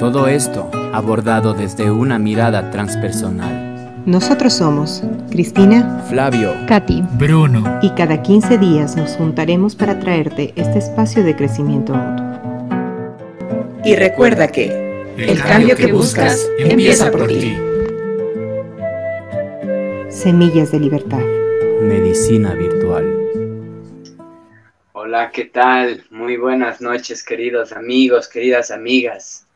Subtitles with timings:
[0.00, 4.02] Todo esto abordado desde una mirada transpersonal.
[4.06, 7.78] Nosotros somos Cristina, Flavio, Katy, Bruno.
[7.82, 12.24] y cada 15 días nos juntaremos para traerte este espacio de crecimiento mutuo.
[13.84, 14.68] Y recuerda que
[15.18, 17.58] el cambio que buscas empieza por ti.
[20.08, 21.22] Semillas de Libertad.
[21.82, 23.04] Medicina Virtual.
[24.92, 26.02] Hola, ¿qué tal?
[26.08, 29.46] Muy buenas noches, queridos amigos, queridas amigas.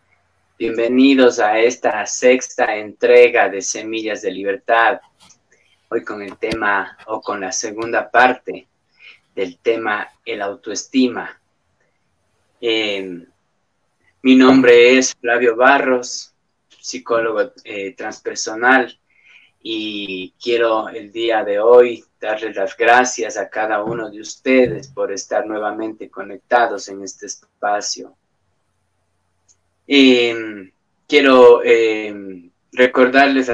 [0.56, 5.00] Bienvenidos a esta sexta entrega de Semillas de Libertad.
[5.88, 8.68] Hoy con el tema o con la segunda parte
[9.34, 11.40] del tema el autoestima.
[12.60, 13.26] Eh,
[14.22, 16.32] mi nombre es Flavio Barros,
[16.68, 18.96] psicólogo eh, transpersonal
[19.60, 25.10] y quiero el día de hoy darles las gracias a cada uno de ustedes por
[25.10, 28.16] estar nuevamente conectados en este espacio.
[29.86, 30.72] Eh,
[31.06, 33.50] quiero eh, recordarles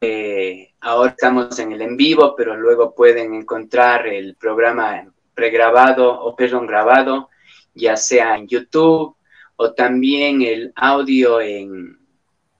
[0.00, 6.36] que ahora estamos en el en vivo, pero luego pueden encontrar el programa pregrabado o
[6.36, 7.28] perdón, grabado,
[7.74, 9.16] ya sea en YouTube
[9.56, 11.98] o también el audio en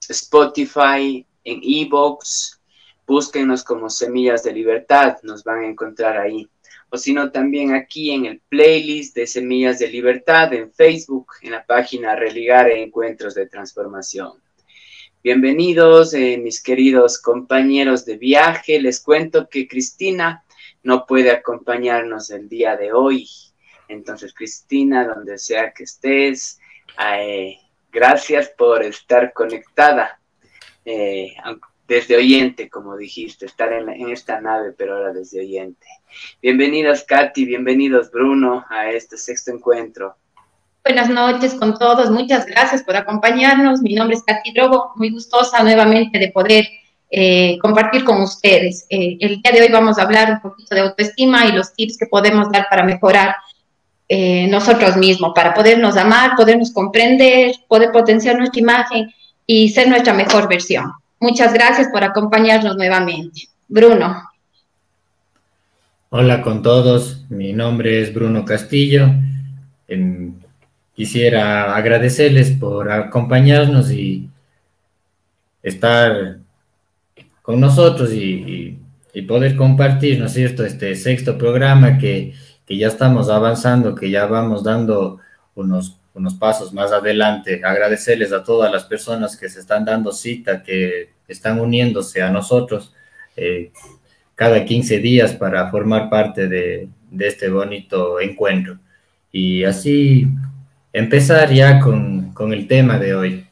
[0.09, 2.61] Spotify, en Evox.
[3.07, 6.49] Búsquenos como Semillas de Libertad, nos van a encontrar ahí
[6.91, 11.65] o sino también aquí en el playlist de Semillas de Libertad en Facebook, en la
[11.65, 14.41] página Religar Encuentros de Transformación.
[15.23, 18.81] Bienvenidos, eh, mis queridos compañeros de viaje.
[18.81, 20.45] Les cuento que Cristina
[20.85, 23.29] no puede acompañarnos el día de hoy.
[23.89, 26.61] Entonces, Cristina, donde sea que estés,
[27.05, 27.59] eh,
[27.91, 30.21] gracias por estar conectada.
[30.85, 31.35] Eh,
[31.87, 35.87] desde oyente, como dijiste, estar en, en, esta nave, pero ahora desde oyente.
[36.43, 40.17] Bienvenidos, Katy, bienvenidos, Bruno, a este sexto encuentro.
[40.85, 43.83] Buenas noches con todos, muchas gracias por acompañarnos.
[43.83, 46.67] Mi nombre es Katy Drogo, muy gustosa nuevamente de poder
[47.11, 48.87] eh, compartir con ustedes.
[48.89, 51.99] Eh, el día de hoy vamos a hablar un poquito de autoestima y los tips
[51.99, 53.37] que podemos dar para mejorar
[54.09, 59.13] eh, nosotros mismos, para podernos amar, podernos comprender, poder potenciar nuestra imagen
[59.45, 60.93] y ser nuestra mejor versión.
[61.19, 63.49] Muchas gracias por acompañarnos nuevamente.
[63.69, 64.23] Bruno.
[66.11, 69.09] Hola con todos, mi nombre es Bruno Castillo.
[69.89, 70.31] Eh,
[70.95, 74.29] quisiera agradecerles por acompañarnos y
[75.63, 76.39] estar
[77.43, 78.79] con nosotros y,
[79.27, 82.35] poder compartir, ¿no es cierto?, este sexto programa que,
[82.67, 85.21] que ya estamos avanzando, que ya vamos dando
[85.55, 87.61] unos unos pasos más adelante.
[87.63, 92.95] Agradecerles a todas las personas que se están dando cita, que están uniéndose a nosotros
[93.37, 93.71] eh,
[94.35, 96.89] cada 15 días para formar parte de,
[97.19, 98.79] este bonito encuentro.
[99.31, 100.27] Y así
[100.93, 103.47] empezar ya con, con el tema de hoy.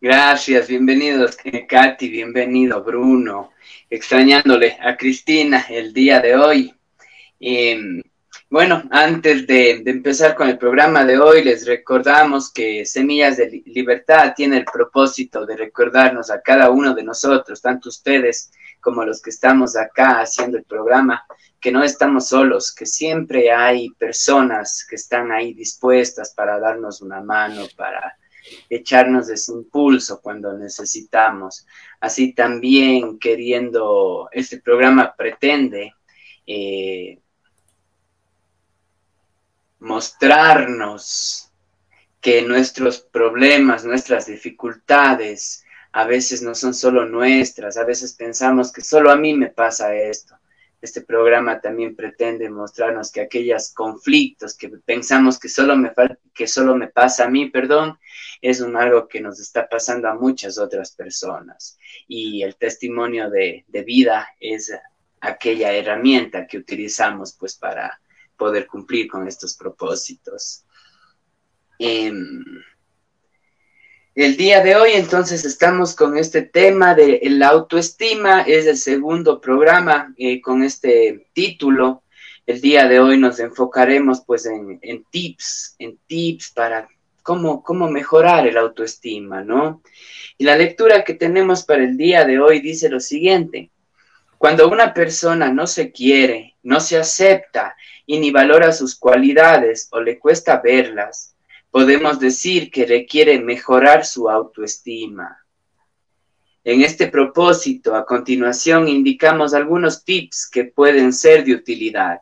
[0.00, 1.36] Gracias, bienvenidos
[1.68, 3.52] Katy, bienvenido Bruno,
[3.90, 6.74] extrañándole a Cristina el día de hoy.
[7.38, 8.02] Eh,
[8.54, 14.32] bueno, antes de, empezar con el programa de hoy, les recordamos que Semillas de Libertad
[14.36, 19.30] tiene el propósito de recordarnos a cada uno de nosotros, tanto ustedes como los que
[19.30, 21.26] estamos acá haciendo el programa,
[21.60, 27.20] que no estamos solos, que siempre hay personas que están ahí dispuestas para darnos una
[27.20, 28.16] mano, para
[28.70, 31.66] echarnos ese impulso cuando necesitamos.
[31.98, 35.92] Así también queriendo, este programa pretende
[36.46, 37.18] eh,
[39.84, 41.52] mostrarnos
[42.20, 48.80] que nuestros problemas, nuestras dificultades, a veces no son solo nuestras, a veces pensamos que
[48.80, 50.34] solo a mí me pasa esto.
[50.80, 55.92] Este programa también pretende mostrarnos que aquellos conflictos que pensamos que solo me,
[56.32, 57.98] que solo me pasa a mí, perdón,
[58.40, 61.78] es un algo que nos está pasando a muchas otras personas.
[62.08, 64.72] Y el testimonio de, de vida es
[65.20, 68.00] aquella herramienta que utilizamos pues para
[68.36, 70.64] poder cumplir con estos propósitos.
[71.78, 72.12] Eh,
[74.14, 79.40] el día de hoy entonces estamos con este tema de la autoestima, es el segundo
[79.40, 82.04] programa eh, con este título.
[82.46, 86.88] El día de hoy nos enfocaremos pues en, en tips, en tips para
[87.24, 89.82] cómo, cómo mejorar el autoestima, ¿no?
[90.38, 93.72] Y la lectura que tenemos para el día de hoy dice lo siguiente.
[94.38, 97.74] Cuando una persona no se quiere, no se acepta
[98.06, 101.34] y ni valora sus cualidades o le cuesta verlas,
[101.70, 105.44] podemos decir que requiere mejorar su autoestima.
[106.62, 112.20] En este propósito, a continuación, indicamos algunos tips que pueden ser de utilidad.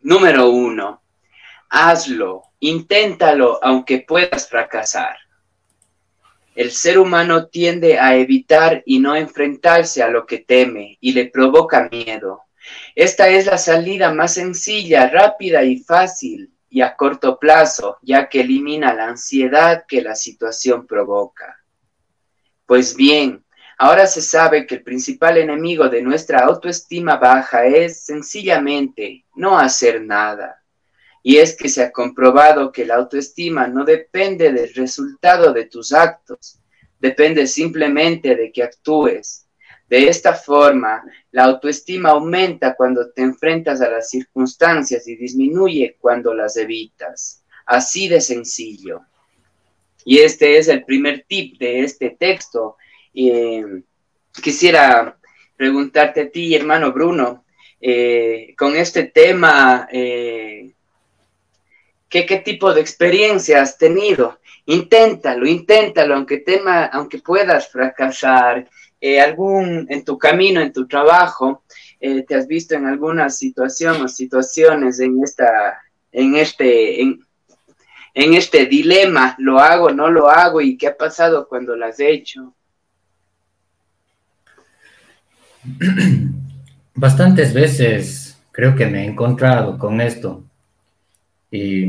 [0.00, 1.02] Número uno,
[1.68, 5.16] hazlo, inténtalo aunque puedas fracasar.
[6.56, 11.26] El ser humano tiende a evitar y no enfrentarse a lo que teme y le
[11.26, 12.42] provoca miedo.
[12.94, 18.40] Esta es la salida más sencilla, rápida y fácil y a corto plazo, ya que
[18.42, 21.58] elimina la ansiedad que la situación provoca.
[22.64, 23.44] Pues bien,
[23.78, 30.02] ahora se sabe que el principal enemigo de nuestra autoestima baja es sencillamente no hacer
[30.02, 30.62] nada.
[31.22, 35.92] Y es que se ha comprobado que la autoestima no depende del resultado de tus
[35.92, 36.60] actos,
[36.98, 39.39] depende simplemente de que actúes.
[39.90, 41.02] De esta forma,
[41.32, 47.42] la autoestima aumenta cuando te enfrentas a las circunstancias y disminuye cuando las evitas.
[47.66, 49.00] Así de sencillo.
[50.04, 52.76] Y este es el primer tip de este texto.
[53.12, 53.82] Eh,
[54.40, 55.18] quisiera
[55.56, 57.44] preguntarte a ti, hermano Bruno,
[57.80, 60.70] eh, con este tema, eh,
[62.08, 64.38] ¿qué, tipo de experiencia has tenido?
[64.66, 68.68] Inténtalo, inténtalo, aunque, tema, aunque puedas fracasar.
[69.00, 71.64] Eh, algún, en tu camino, en tu trabajo,
[72.00, 75.80] te has visto en alguna situación o situaciones en, esta,
[76.12, 77.20] en, este, en,
[78.14, 80.62] en este dilema, ¿lo hago, no lo hago?
[80.62, 82.54] ¿Y qué ha pasado cuando lo has hecho?
[86.94, 90.44] bastantes veces creo que me he encontrado con esto.
[91.50, 91.86] Y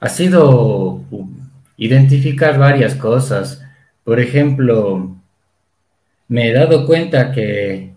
[0.00, 1.02] ha sido
[1.76, 3.62] identificar varias cosas.
[4.04, 5.16] Por ejemplo,
[6.28, 7.92] me he dado cuenta que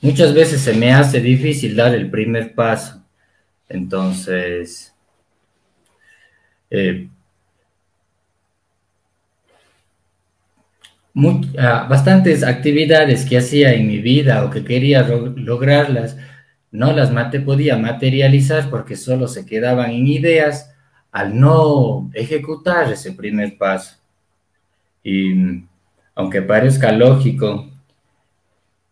[0.00, 3.02] muchas veces se me hace difícil dar el primer paso.
[3.68, 4.94] Entonces,
[6.70, 7.08] eh,
[11.58, 16.18] Ah, bastantes actividades que hacía en mi vida o que quería lograrlas,
[16.70, 20.74] no las mate podía materializar porque solo se quedaban en ideas
[21.16, 23.96] al no ejecutar ese primer paso.
[25.02, 25.62] Y
[26.14, 27.70] aunque parezca lógico,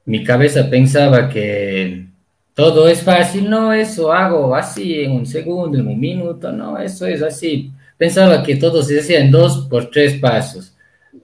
[0.06, 2.06] mi cabeza pensaba que
[2.54, 7.04] todo es fácil, no, eso hago así en un segundo, en un minuto, no, eso
[7.04, 7.70] es así.
[7.98, 10.74] Pensaba que todo se hacía en dos por tres pasos,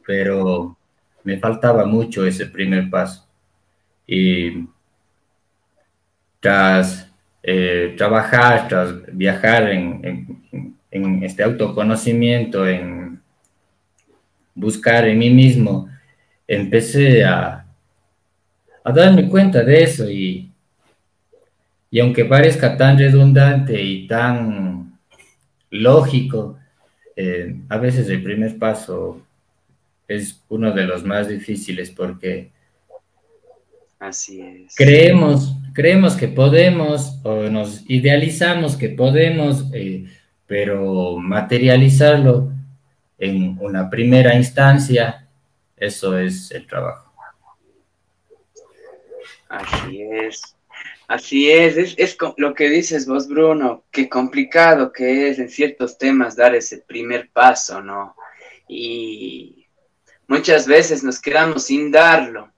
[0.06, 0.76] pero
[1.24, 3.26] me faltaba mucho ese primer paso.
[4.06, 4.66] Y
[6.40, 7.10] tras
[7.42, 13.20] eh, trabajar, tras viajar en, este autoconocimiento, en
[14.54, 15.88] buscar en mí mismo,
[16.46, 17.64] empecé a,
[18.84, 20.50] a darme cuenta de eso y,
[21.90, 24.98] y aunque parezca tan redundante y tan
[25.70, 26.58] lógico,
[27.16, 29.22] eh, a veces el primer paso
[30.08, 32.50] es uno de los más difíciles porque
[33.98, 34.74] Así es.
[34.76, 40.06] creemos, creemos que podemos o nos idealizamos que podemos, eh,
[40.50, 42.50] pero materializarlo
[43.16, 45.28] en una primera instancia,
[45.76, 47.14] eso es el trabajo.
[49.48, 50.56] Así es.
[51.06, 56.34] Así es, es, lo que dices vos, Bruno, qué complicado que es en ciertos temas
[56.34, 58.16] dar ese primer paso, ¿no?
[58.66, 59.68] Y,
[60.26, 62.52] Muchas veces nos quedamos sin darlo,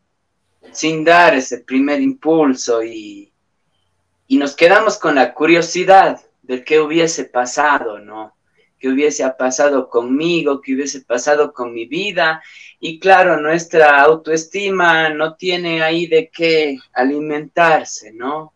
[0.73, 3.33] sin dar ese primer impulso y,
[4.29, 8.35] y nos quedamos con la curiosidad de qué hubiese pasado, ¿no?
[8.83, 12.43] qué hubiese pasado conmigo, qué hubiese pasado con mi vida.
[12.81, 18.55] Y claro, nuestra autoestima no tiene ahí de qué alimentarse, ¿no?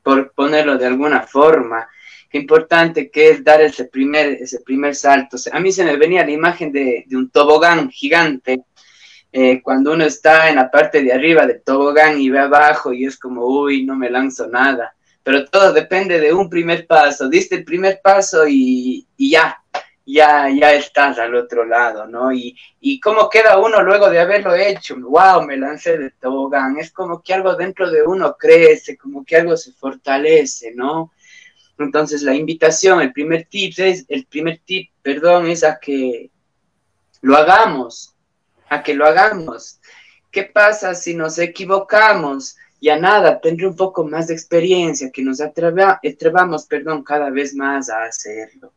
[0.00, 1.88] Por ponerlo de alguna forma
[2.30, 5.36] qué importante que es dar ese primer, ese primer salto.
[5.52, 8.62] A mí se me venía la imagen de, un tobogán gigante,
[9.32, 13.06] eh, cuando uno está en la parte de arriba del tobogán y ve abajo y
[13.06, 14.94] es como, uy, no me lanzo nada.
[15.22, 17.28] Pero todo depende de un primer paso.
[17.28, 19.62] Diste el primer paso y, ya,
[20.04, 22.32] ya, ya estás al otro lado, ¿no?
[22.32, 24.96] Y, y cómo queda uno luego de haberlo hecho.
[24.98, 26.78] Wow, me lancé del tobogán.
[26.78, 31.12] Es como que algo dentro de uno crece, como que algo se fortalece, ¿no?
[31.78, 36.30] Entonces la invitación, el primer tip es, el primer tip, perdón, es a que
[37.20, 38.14] lo hagamos,
[38.68, 39.80] a que lo hagamos.
[40.30, 42.56] ¿Qué pasa si nos equivocamos?
[42.82, 47.88] Ya nada, tendré un poco más de experiencia, que nos atrevamos, perdón, cada vez más
[47.88, 48.72] a hacerlo.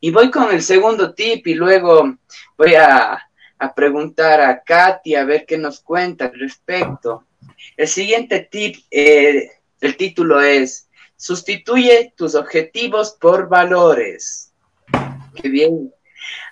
[0.00, 2.16] Y voy con el segundo tip y luego
[2.56, 3.22] voy a,
[3.74, 7.26] preguntar a Katy a ver qué nos cuenta al respecto.
[7.76, 9.50] El siguiente tip, eh,
[9.82, 14.50] el título es, sustituye tus objetivos por valores.
[15.34, 15.92] Qué bien.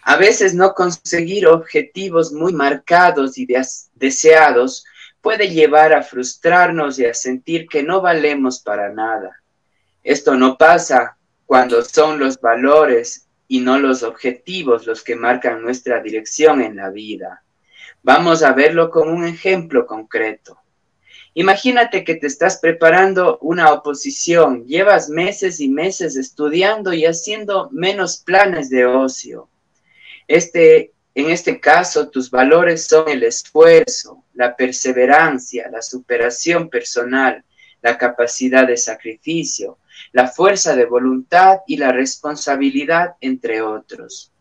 [0.03, 3.47] A veces no conseguir objetivos muy marcados y
[3.95, 4.85] deseados
[5.25, 9.43] puede llevar a frustrarnos y a sentir que no valemos para nada.
[10.03, 11.17] Esto no pasa
[11.47, 16.91] cuando son los valores y no los objetivos los que marcan nuestra dirección en la
[16.91, 17.43] vida.
[18.03, 20.59] Vamos a verlo con un ejemplo concreto.
[21.33, 28.19] Imagínate que te estás preparando una oposición, llevas meses y meses estudiando y haciendo menos
[28.19, 29.49] planes de ocio.
[30.29, 37.45] Este, en este caso, tus valores son el esfuerzo, la perseverancia, la superación personal,
[37.83, 39.79] la capacidad de sacrificio,
[40.13, 44.33] la fuerza de voluntad y la responsabilidad, entre otros.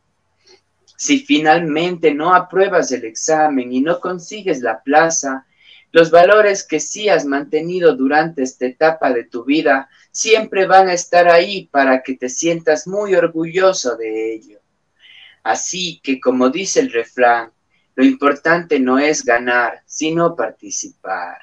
[0.97, 5.45] Si finalmente no apruebas el examen y no consigues la plaza,
[5.91, 10.93] los valores que sí has mantenido durante esta etapa de tu vida siempre van a
[10.93, 14.62] estar ahí para que te sientas muy orgulloso de ello.
[15.43, 17.51] Así que, como dice el refrán,
[17.95, 21.37] lo importante no es ganar, sino participar.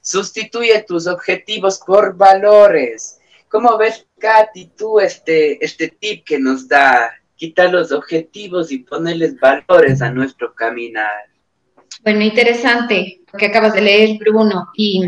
[0.00, 3.18] Sustituye tus objetivos por valores.
[3.48, 7.10] ¿Cómo ves, Katy, tú este, este tip que nos da?
[7.34, 11.26] Quitar los objetivos y ponerles valores a nuestro caminar.
[12.02, 14.68] Bueno, interesante lo que acabas de leer, Bruno.
[14.74, 15.02] Y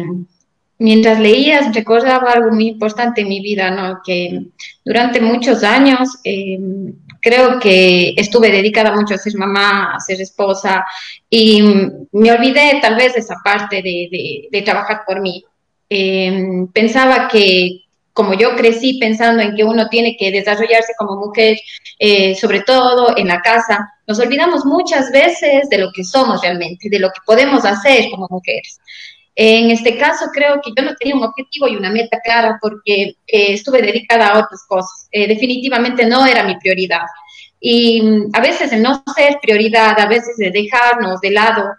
[0.79, 4.01] mientras leías, recordaba algo muy importante en mi vida, ¿no?
[4.05, 4.47] Que
[4.85, 6.59] durante muchos años eh,
[7.21, 10.85] creo que estuve dedicada mucho a ser mamá, a ser esposa,
[11.29, 11.63] y
[12.13, 15.45] me olvidé tal vez de esa parte de, de, trabajar por mí.
[15.91, 17.83] Eh, pensaba que
[18.13, 21.57] como yo crecí pensando en que uno tiene que desarrollarse como mujer,
[22.01, 26.89] eh, sobre todo en la casa, nos olvidamos muchas veces de lo que somos realmente,
[26.91, 28.81] de lo que podemos hacer como mujeres.
[29.41, 33.15] En este caso creo que yo no tenía un objetivo y una meta clara porque
[33.25, 35.09] eh, estuve dedicada a otras cosas.
[35.13, 37.07] Eh, definitivamente no era mi prioridad.
[37.61, 41.71] Y mm, a veces el no ser prioridad, a veces de dejarnos de lado,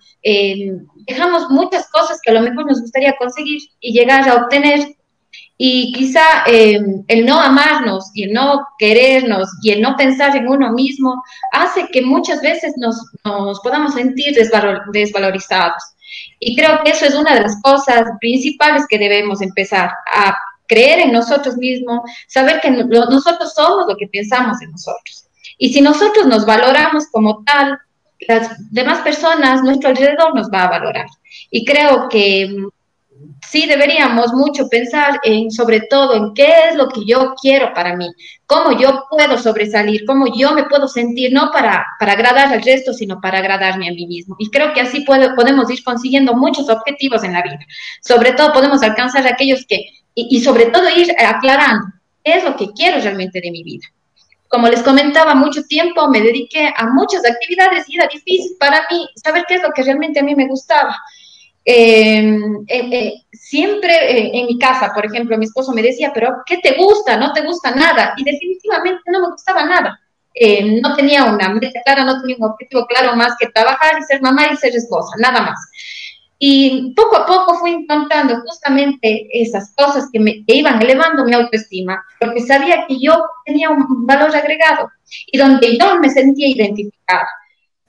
[1.05, 4.95] dejamos muchas cosas que a lo mejor nos gustaría conseguir y llegar a obtener
[5.57, 10.47] y quizá em, el no amarnos y el no querernos y el no pensar en
[10.47, 15.83] uno mismo hace que muchas veces nos, nos podamos sentir desvalorizados.
[16.39, 20.37] Y creo que eso es una de las cosas principales que debemos empezar a
[20.67, 25.25] creer en nosotros mismos, saber que nosotros somos lo que pensamos en nosotros.
[25.57, 27.77] Y si nosotros nos valoramos como tal,
[28.27, 31.07] las demás personas, nuestro alrededor nos va a valorar.
[31.49, 32.55] Y creo que
[33.49, 37.95] sí deberíamos mucho pensar en, sobre todo, en qué es lo que yo quiero para
[37.95, 38.09] mí,
[38.45, 42.93] cómo yo puedo sobresalir, cómo yo me puedo sentir, no para, para agradar al resto,
[42.93, 44.35] sino para agradarme a mí mismo.
[44.39, 47.59] Y creo que así podemos ir consiguiendo muchos objetivos en la vida.
[48.01, 49.77] Sobre todo podemos alcanzar aquellos que,
[50.15, 51.87] y, y sobre todo ir aclarando
[52.23, 53.87] qué es lo que quiero realmente de mi vida.
[54.47, 59.07] Como les comentaba, mucho tiempo me dediqué a muchas actividades y era difícil para mí
[59.15, 60.95] saber qué es lo que realmente a mí me gustaba.
[61.65, 66.37] Em, eh, eh, siempre eh, en mi casa, por ejemplo, mi esposo me decía, pero
[66.45, 67.17] ¿qué te gusta?
[67.17, 68.13] No te gusta nada.
[68.17, 69.99] Y definitivamente no me gustaba nada.
[70.33, 74.03] Em, no tenía una meta clara, no tenía un objetivo claro más que trabajar y
[74.03, 75.59] ser mamá y ser esposa, nada más.
[76.41, 82.01] Y poco a poco fui encontrando justamente esas cosas que me iban elevando mi autoestima,
[82.19, 84.89] porque sabía que yo tenía un valor agregado
[85.27, 87.27] y donde yo me sentía identificada.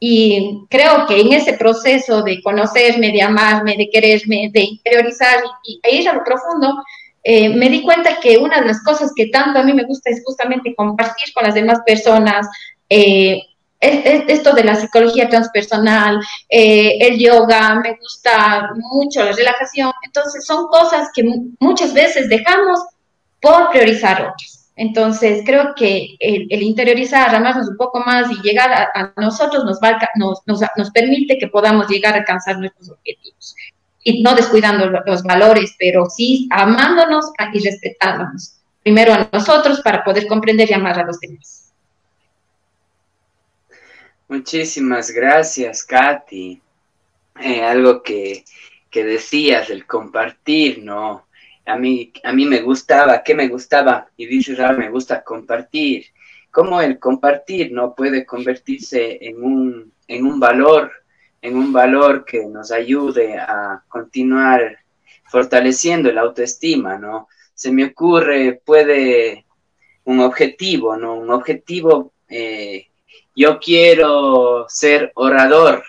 [0.03, 5.79] Y creo que en ese proceso de conocerme, de amarme, de quererme, de interiorizar y,
[5.83, 6.83] e ir a lo profundo,
[7.23, 10.09] eh, me di cuenta que una de las cosas que tanto a mí me gusta
[10.09, 12.49] es justamente compartir con las demás personas.
[12.89, 13.43] Eh,
[13.81, 19.93] esto de la psicología transpersonal, eh, el yoga, me gusta mucho la relajación.
[20.03, 21.25] Entonces son cosas que
[21.61, 22.81] muchas veces dejamos
[23.41, 24.60] por priorizar otras.
[24.81, 29.79] Entonces, creo que el, interiorizar, amarnos un poco más y llegar a, nosotros nos,
[30.47, 33.55] nos, nos, permite que podamos llegar a alcanzar nuestros objetivos.
[34.03, 38.55] Y no descuidando los valores, pero sí amándonos y respetándonos.
[38.83, 41.75] Primero a nosotros para poder comprender y amar a los demás.
[44.29, 46.59] Muchísimas gracias, Katy.
[47.39, 48.47] Eh, algo que,
[48.89, 51.27] que decías, el compartir, ¿no?
[51.71, 54.09] A mí, a mí me gustaba, ¿qué me gustaba?
[54.17, 56.07] Y dices, ahora me gusta compartir.
[56.51, 60.91] ¿Cómo el compartir no puede convertirse en un, en un valor,
[61.41, 64.79] en un valor que nos ayude a continuar
[65.27, 67.29] fortaleciendo la autoestima, ¿no?
[67.55, 69.47] Se me ocurre, puede
[70.05, 71.15] un objetivo, ¿no?
[71.15, 72.89] Un objetivo, eh,
[73.37, 75.85] yo quiero ser orador,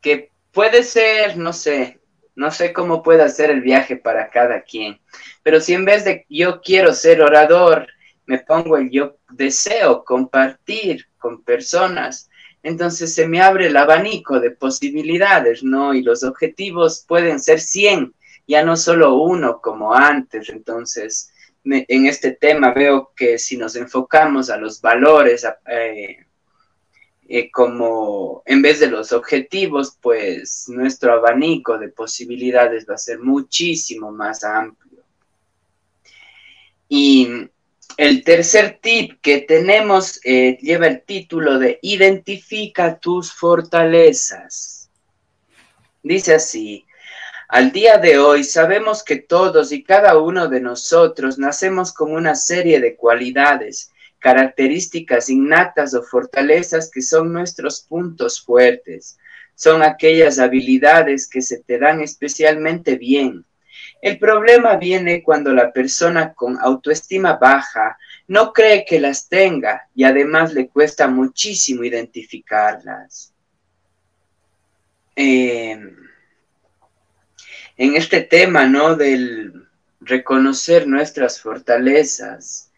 [0.00, 1.98] que puede ser, no sé,
[2.34, 5.00] no sé cómo puede ser el viaje para cada quien,
[5.42, 7.86] pero si en vez de yo quiero ser orador,
[8.26, 12.30] me pongo el yo deseo compartir con personas,
[12.62, 15.94] entonces se me abre el abanico de posibilidades, ¿no?
[15.94, 18.14] Y los objetivos pueden ser 100,
[18.46, 20.48] ya no solo uno como antes.
[20.48, 21.32] Entonces,
[21.64, 26.26] en este tema veo que si nos enfocamos a los valores eh,
[27.34, 33.20] eh, como en vez de los objetivos, pues nuestro abanico de posibilidades va a ser
[33.20, 35.02] muchísimo más amplio.
[36.90, 37.48] Y
[37.96, 44.90] el tercer tip que tenemos eh, lleva el título de Identifica tus fortalezas.
[46.02, 46.84] Dice así,
[47.48, 52.34] al día de hoy sabemos que todos y cada uno de nosotros nacemos con una
[52.34, 53.91] serie de cualidades,
[54.22, 59.18] características innatas o fortalezas que son nuestros puntos fuertes.
[59.54, 63.44] Son aquellas habilidades que se te dan especialmente bien,
[64.02, 70.02] el problema viene cuando la persona con autoestima baja no cree que las tenga y
[70.02, 73.32] además le cuesta muchísimo identificarlas.
[75.14, 75.96] Em,
[77.76, 78.96] en este tema, ¿no?
[78.96, 79.68] Del
[80.00, 82.71] reconocer nuestras fortalezas,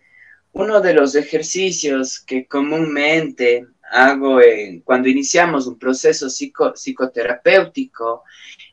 [0.54, 4.38] uno de los ejercicios que comúnmente hago
[4.84, 8.24] cuando iniciamos un proceso psicoterapéutico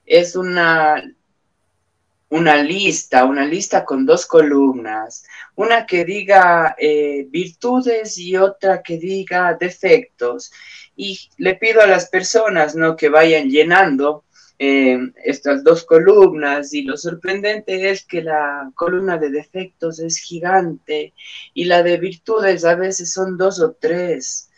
[0.05, 1.03] es una
[2.29, 8.97] una lista, una lista con dos columnas, una que diga eh, virtudes y otra que
[8.97, 10.49] diga defectos.
[10.95, 12.95] Y le pido a las personas ¿no?
[12.95, 14.23] que vayan llenando
[14.63, 21.15] eh, estas dos columnas y lo sorprendente es que la columna de defectos es gigante
[21.55, 24.51] y la de virtudes a veces son dos o tres.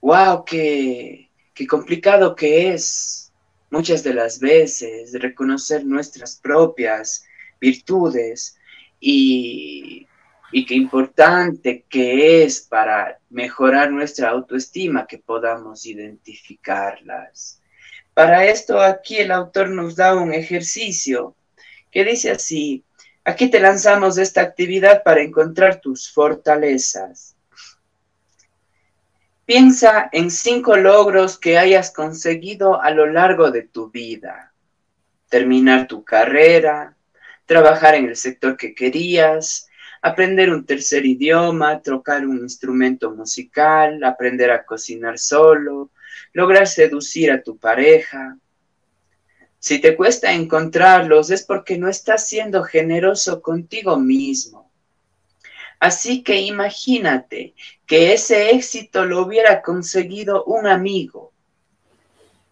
[0.00, 0.44] ¡Wow!
[0.44, 3.32] ¡Qué, qué complicado que es!
[3.70, 7.24] muchas de las veces, reconocer nuestras propias
[7.60, 8.56] virtudes
[9.00, 10.06] y,
[10.52, 17.59] y qué importante que es para mejorar nuestra autoestima que podamos identificarlas.
[18.14, 21.36] Para esto aquí el autor nos da un ejercicio
[21.90, 22.84] que dice así,
[23.24, 27.36] aquí te lanzamos esta actividad para encontrar tus fortalezas.
[29.44, 34.52] Piensa en cinco logros que hayas conseguido a lo largo de tu vida.
[35.28, 36.96] Terminar tu carrera,
[37.46, 39.68] trabajar en el sector que querías,
[40.02, 45.90] aprender un tercer idioma, tocar un instrumento musical, aprender a cocinar solo,
[46.32, 48.36] lograr seducir a tu pareja.
[49.58, 54.70] Si te cuesta encontrarlos es porque no estás siendo generoso contigo mismo
[55.80, 57.54] Así que imagínate
[57.86, 61.32] que ese éxito lo hubiera conseguido un amigo.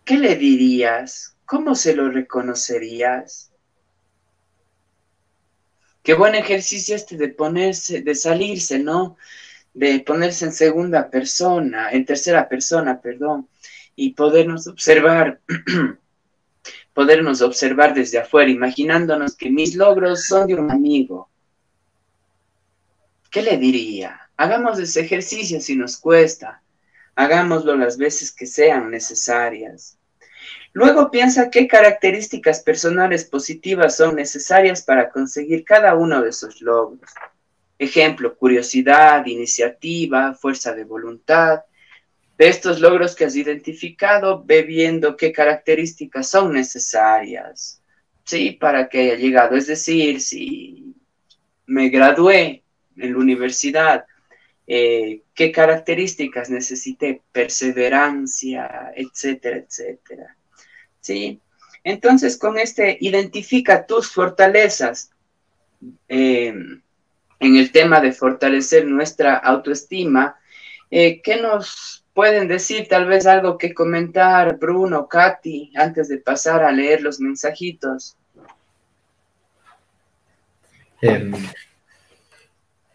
[0.06, 1.36] ¿Qué le dirías?
[1.44, 3.52] ¿Cómo se lo reconocerías?
[6.02, 9.18] Qué buen ejercicio este de ponerse, de salirse, ¿no?
[9.78, 13.48] De ponerse en segunda persona, en tercera persona, perdón,
[13.94, 15.40] y podernos observar,
[16.94, 21.28] podernos observar desde afuera, imaginándonos que mis logros son de un amigo
[23.30, 24.20] ¿qué le diría?
[24.36, 26.62] Hagamos ese ejercicio si nos cuesta.
[27.14, 29.98] Hagámoslo las veces que sean necesarias.
[30.72, 37.10] Luego piensa qué características personales positivas son necesarias para conseguir cada uno de esos logros.
[37.78, 41.60] Ejemplo, curiosidad, iniciativa, fuerza de voluntad.
[42.36, 47.82] De estos logros que has identificado, ve viendo qué características son necesarias,
[48.24, 48.52] ¿sí?
[48.52, 49.56] Para que haya llegado.
[49.56, 50.94] Es decir, si
[51.66, 52.62] me gradué
[52.96, 54.04] en la universidad,
[54.66, 60.36] eh, qué características necesité, perseverancia, etcétera, etcétera.
[61.00, 61.40] ¿Sí?
[61.84, 65.10] Entonces, con este, identifica tus fortalezas
[66.08, 66.52] eh,
[67.40, 70.36] en el tema de fortalecer nuestra autoestima.
[70.90, 72.88] Eh, ¿Qué nos pueden decir?
[72.88, 78.16] Tal vez algo que comentar, Bruno, Katy, antes de pasar a leer los mensajitos.
[81.00, 81.32] Em,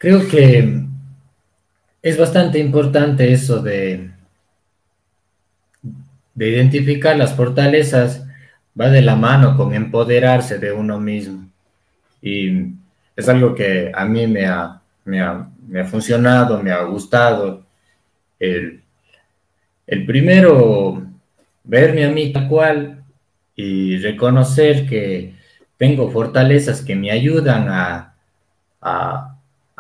[0.03, 0.81] Creo que
[2.01, 4.11] es bastante importante eso de,
[6.33, 8.27] de identificar las fortalezas,
[8.77, 11.49] va de la mano con empoderarse de uno mismo.
[12.21, 12.73] Y
[13.15, 17.65] es algo que a mí me ha, me ha, funcionado, me ha gustado.
[18.39, 18.81] El,
[19.85, 21.03] el primero,
[21.63, 23.03] verme a mí tal cual
[23.55, 25.35] y reconocer que
[25.77, 28.15] tengo fortalezas que me ayudan a,
[28.81, 29.29] a,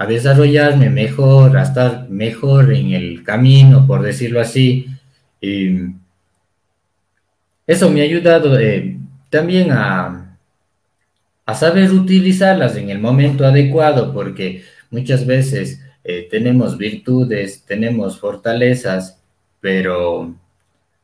[0.07, 4.87] desarrollarme mejor, a estar mejor en el camino, por decirlo así.
[5.39, 5.77] Y
[7.65, 8.97] eso me ha ayudado eh,
[9.29, 10.22] también a,
[11.45, 19.21] a saber utilizarlas en el momento adecuado, porque muchas veces eh, tenemos virtudes, tenemos fortalezas,
[19.59, 20.33] pero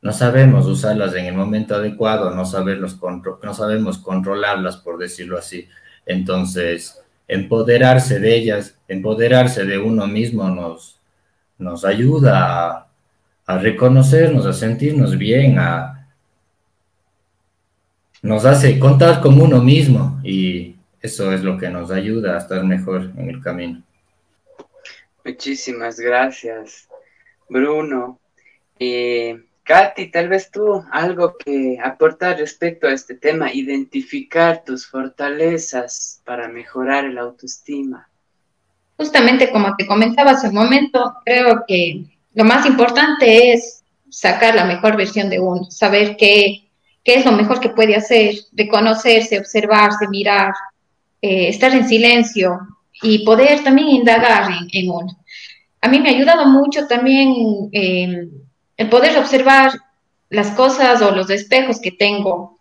[0.02, 2.98] no sabemos usarlas en el momento adecuado, no, saberlos
[3.42, 5.68] no sabemos controlarlas, por decirlo así.
[6.06, 6.98] Entonces,
[7.28, 10.98] empoderarse de ellas, empoderarse de uno mismo nos,
[11.58, 12.88] nos ayuda a,
[13.46, 15.99] a reconocernos, a sentirnos bien, a,
[18.22, 22.62] nos hace contar con uno mismo y eso es lo que nos ayuda a estar
[22.64, 23.82] mejor en el camino.
[25.24, 26.88] Muchísimas gracias,
[27.48, 28.18] Bruno.
[28.78, 36.20] Eh, Katy, tal vez tú algo que aportar respecto a este tema, identificar tus fortalezas
[36.24, 38.08] para mejorar el autoestima.
[38.96, 42.04] Justamente como te comentaba hace un momento, creo que
[42.34, 46.69] lo más importante es sacar la mejor versión de uno, saber qué,
[47.04, 50.52] qué es lo mejor que puede hacer, reconocerse, observarse, mirar,
[51.22, 52.58] eh, estar en silencio
[53.02, 55.16] y poder también indagar en, uno.
[55.80, 58.28] A mí me ha ayudado mucho también eh,
[58.76, 59.72] el poder observar
[60.28, 62.56] las cosas o los espejos que tengo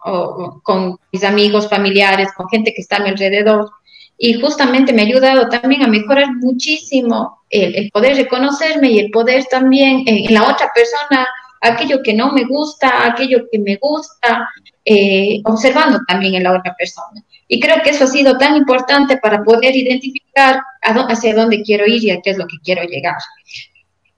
[0.63, 3.69] con mis amigos, familiares, con gente que está a mi alrededor.
[4.17, 9.45] Y justamente me ha ayudado también a mejorar muchísimo el, poder reconocerme y el poder
[9.45, 11.27] también en la otra persona,
[11.61, 14.49] aquello que no me gusta, aquello que me gusta,
[14.85, 17.23] eh, observando también en la otra persona.
[17.47, 22.03] Y creo que eso ha sido tan importante para poder identificar hacia dónde quiero ir
[22.03, 23.17] y a qué es lo que quiero llegar.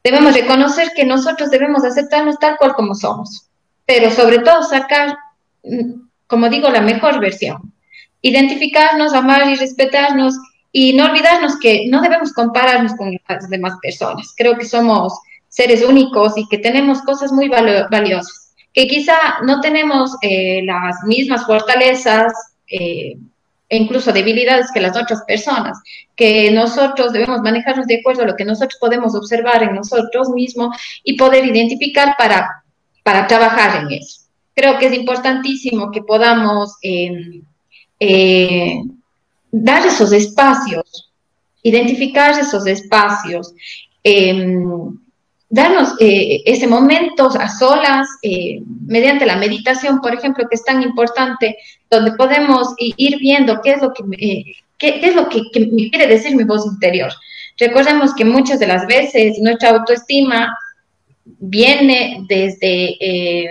[0.03, 3.47] Debemos reconocer que nosotros debemos aceptarnos tal cual como somos,
[3.85, 5.15] pero sobre todo sacar,
[5.63, 7.73] mm, como digo, la mejor versión.
[8.21, 10.35] Identificarnos, amar y respetarnos
[10.71, 14.33] y no olvidarnos que no debemos compararnos con las demás personas.
[14.35, 15.13] Creo que somos
[15.51, 21.45] seres únicos y que tenemos cosas muy valiosas, que quizá no tenemos eh, las mismas
[21.45, 22.31] fortalezas,
[22.67, 23.17] eh,
[23.67, 25.77] e incluso debilidades que las otras personas,
[26.15, 30.75] que nosotros debemos manejarnos de acuerdo a lo que nosotros podemos observar en nosotros mismos
[31.03, 32.63] y poder identificar para,
[33.03, 34.21] para trabajar en eso.
[34.53, 37.41] Creo que es importantísimo que podamos em,
[37.99, 38.81] eh,
[39.51, 41.11] dar esos espacios,
[41.63, 43.53] identificar esos espacios,
[44.03, 44.97] em,
[45.51, 50.81] darnos eh, ese momento a solas, eh, mediante la meditación, por ejemplo, que es tan
[50.81, 51.57] importante,
[51.89, 54.43] donde podemos ir viendo qué es lo que, eh,
[54.77, 57.11] qué, es lo que, me quiere decir mi voz interior.
[57.57, 60.57] Recordemos que muchas de las veces nuestra autoestima
[61.25, 63.49] viene desde,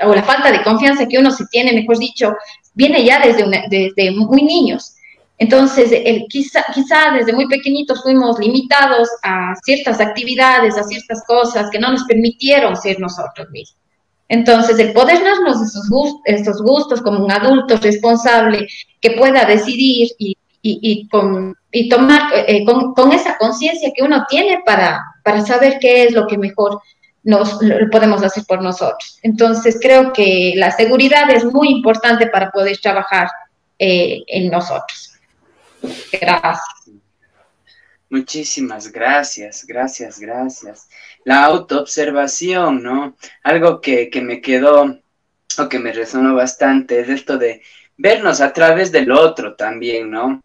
[0.00, 2.34] o la falta de confianza que uno se tiene, mejor dicho,
[2.72, 4.94] viene ya desde, desde muy niños.
[5.38, 11.68] Entonces, el, quizá, quizá desde muy pequeñitos fuimos limitados a ciertas actividades, a ciertas cosas
[11.70, 13.82] que no nos permitieron ser nosotros mismos.
[14.28, 18.66] Entonces, el poder darnos esos gustos, estos gustos como un adulto responsable
[19.00, 21.08] que pueda decidir y,
[21.90, 25.02] tomar eh, con, esa conciencia que uno tiene para,
[25.44, 26.80] saber qué es lo que mejor
[27.24, 27.58] nos
[27.90, 29.18] podemos hacer por nosotros.
[29.22, 33.28] Entonces, creo que la seguridad es muy importante para poder trabajar
[33.78, 35.11] eh, en nosotros.
[36.12, 36.60] Gracias.
[38.12, 40.86] Muchísimas gracias, gracias, gracias.
[41.24, 43.16] La autoobservación, ¿no?
[43.42, 44.98] Algo que, me quedó
[45.58, 47.62] o que me resonó bastante es esto de
[47.96, 50.42] vernos a través del otro también, ¿no?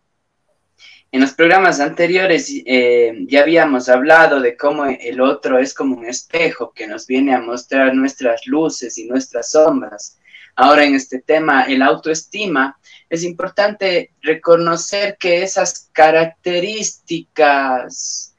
[1.11, 6.05] En los programas anteriores eh, ya habíamos hablado de cómo el otro es como un
[6.05, 10.17] espejo que nos viene a mostrar nuestras luces y nuestras sombras.
[10.55, 18.35] Ahora en este tema, el autoestima, es importante reconocer que esas características,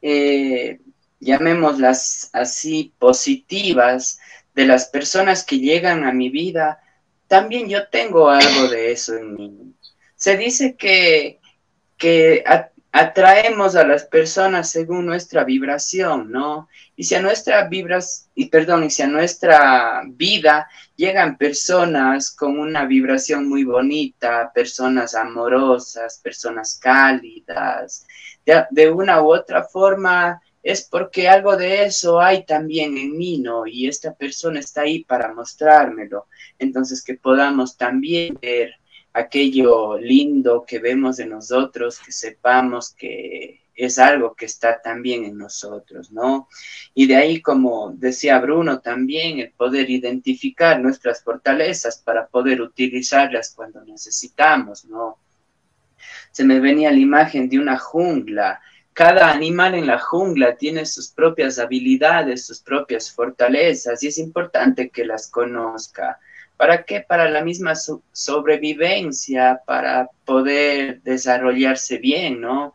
[0.00, 0.78] eh,
[1.20, 4.18] llamémoslas así, positivas
[4.54, 6.80] de las personas que llegan a mi vida,
[7.26, 9.74] también yo tengo algo de eso en mí.
[10.16, 11.40] Se dice que,
[11.96, 12.44] que
[12.92, 16.68] atraemos a las personas según nuestra vibración, ¿no?
[16.94, 22.58] Y si a nuestra vibras, y perdón, y si a nuestra vida llegan personas con
[22.58, 28.06] una vibración muy bonita, personas amorosas, personas cálidas,
[28.70, 33.66] de, una u otra forma es porque algo de eso hay también en mí, ¿no?
[33.66, 36.26] Y esta persona está ahí para mostrármelo.
[36.58, 38.74] Entonces que podamos también ver
[39.12, 45.38] aquello lindo que vemos de nosotros, que sepamos que, es algo que está también en
[45.38, 46.48] nosotros, ¿no?
[46.94, 53.52] Y de ahí, como decía Bruno, también el poder identificar nuestras fortalezas para poder utilizarlas
[53.54, 55.18] cuando necesitamos, ¿no?
[56.30, 58.60] Se me venía la imagen de una jungla.
[58.92, 64.90] Cada animal en la jungla tiene sus propias habilidades, sus propias fortalezas y es importante
[64.90, 66.18] que las conozca.
[66.56, 67.00] ¿Para qué?
[67.00, 72.74] Para la misma sobrevivencia, para poder desarrollarse bien, ¿no?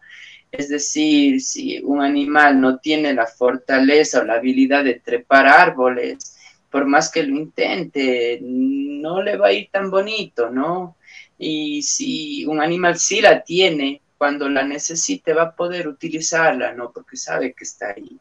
[0.52, 6.38] Es decir, si un animal no tiene la fortaleza o la habilidad de trepar árboles,
[6.70, 10.98] por más que lo intente, no le va a ir tan bonito, ¿no?
[11.38, 16.92] Y si un animal sí la tiene, cuando la necesite va a poder utilizarla, ¿no?
[16.92, 18.18] Porque sabe que está ahí,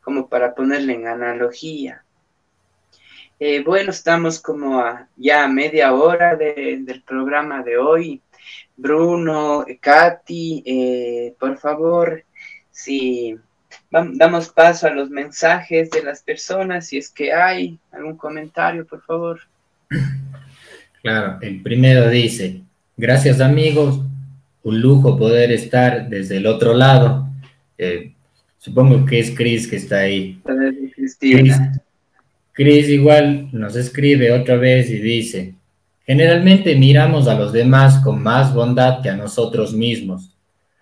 [0.00, 2.02] como para ponerle en analogía.
[3.38, 8.22] Eh, bueno, estamos como a, ya a media hora del programa de hoy.
[8.76, 12.24] Bruno, Katy, eh, por favor,
[12.70, 13.36] si
[13.90, 19.02] damos paso a los mensajes de las personas, si es que hay algún comentario, por
[19.02, 19.40] favor.
[21.02, 22.62] Claro, el primero dice,
[22.96, 24.00] gracias amigos,
[24.62, 27.28] un lujo poder estar desde el otro lado.
[27.78, 28.12] Eh,
[28.58, 30.40] supongo que es Chris que está ahí.
[31.20, 31.56] Chris
[32.58, 35.56] igual nos escribe otra vez y dice,
[36.06, 40.30] Generalmente miramos a los demás con más bondad que a nosotros mismos.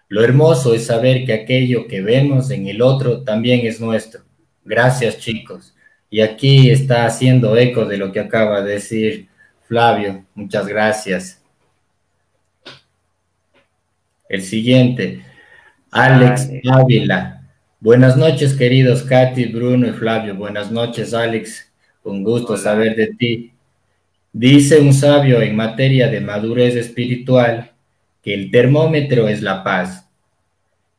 [0.09, 4.21] Lo hermoso es saber que aquello que vemos en el otro también es nuestro.
[4.67, 5.75] Gracias chicos.
[6.11, 9.29] Y aquí está haciendo eco de lo que acaba de decir
[9.67, 10.27] Flavio.
[10.35, 11.43] Muchas gracias.
[14.29, 15.23] El siguiente,
[15.91, 17.44] Alex Ávila.
[17.85, 20.35] Buenas noches, queridos Katy, Bruno y Flavio.
[20.35, 21.71] Buenas noches, Alex.
[22.03, 23.53] Un gusto saber de ti.
[24.33, 27.73] Dice un sabio en materia de madurez espiritual
[28.23, 30.09] que el termómetro es la paz.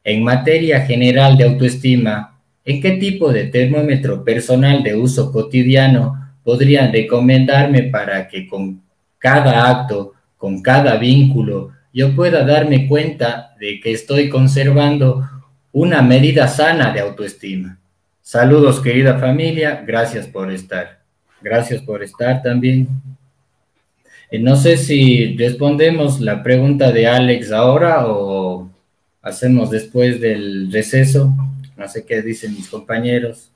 [0.04, 6.94] En materia general de autoestima, ¿en qué tipo de termómetro personal de uso cotidiano podrían
[6.94, 8.84] recomendarme para que con
[9.18, 15.28] cada acto, con cada vínculo, yo pueda darme cuenta de que estoy conservando
[15.76, 17.78] una medida sana de autoestima?
[18.22, 21.02] Saludos querida familia, gracias por estar.
[21.42, 22.88] Gracias por estar también.
[24.32, 28.70] Eh, no sé si respondemos la pregunta de Alex ahora o
[29.22, 31.34] hacemos después del receso.
[31.76, 33.52] No sé qué dicen mis compañeros.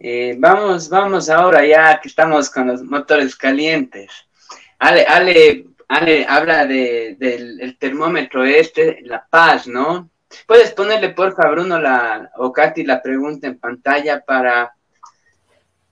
[0.00, 4.10] Eh, vamos, vamos ahora ya que estamos con los motores calientes.
[4.78, 10.10] Ale, Ale, Ale habla del termómetro este, La Paz, ¿no?
[10.46, 14.74] Puedes ponerle, por favor, Bruno, la, o Katy, la pregunta en pantalla para,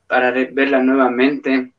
[0.06, 1.72] para verla nuevamente.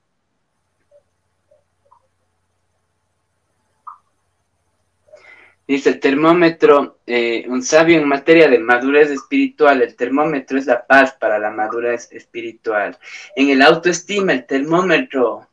[5.68, 10.86] Dice el termómetro, eh, un sabio en materia de madurez espiritual, el termómetro es la
[10.86, 12.98] paz para la madurez espiritual.
[13.36, 15.50] En el autoestima, el termómetro,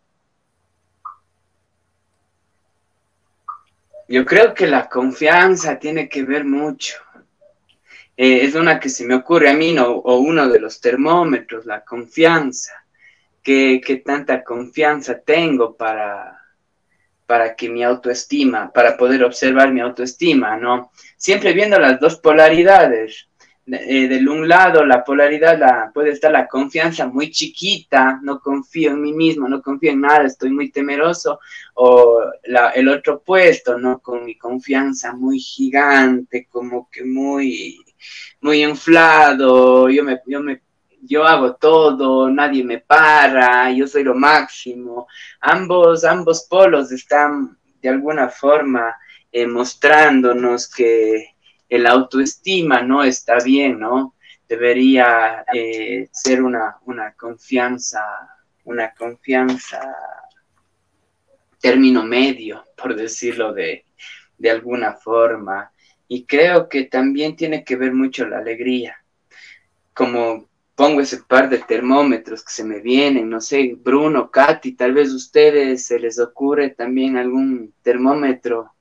[4.13, 6.97] yo creo que la confianza tiene que ver mucho.
[8.15, 11.83] Eh, es una que se me ocurre a mí, o uno de los termómetros, la
[11.83, 12.75] confianza.
[13.43, 16.39] ¿Qué, qué tanta confianza tengo para
[17.33, 20.93] para que mi autoestima, para poder observar mi autoestima, ¿no?
[21.17, 23.27] Siempre viendo las dos polaridades.
[23.65, 28.91] Eh, del un lado, la polaridad la, puede estar la confianza muy chiquita, no confío
[28.91, 31.39] en mí mismo, no confío en nada, estoy muy temeroso,
[31.75, 32.21] o
[32.75, 34.01] el otro puesto, ¿no?
[34.01, 37.79] Con mi confianza muy gigante, como que muy,
[38.41, 40.63] muy inflado, yo me, yo me
[41.05, 45.09] yo hago todo, nadie me para, yo soy lo máximo.
[45.41, 48.97] Ambos, ambos polos están de alguna forma
[49.33, 51.32] eh, mostrándonos que
[51.73, 54.15] el autoestima no está bien, ¿no?
[54.47, 58.03] Debería eh, ser una, una confianza,
[58.65, 59.81] una confianza
[61.59, 63.87] término medio, por decirlo de,
[64.37, 65.73] de alguna forma.
[66.09, 69.03] Y creo que también tiene que ver mucho la alegría.
[69.95, 74.93] Como pongo ese par de termómetros que se me vienen, no sé, Bruno, Katy, tal
[74.93, 78.75] vez ustedes se les ocurre también algún termómetro.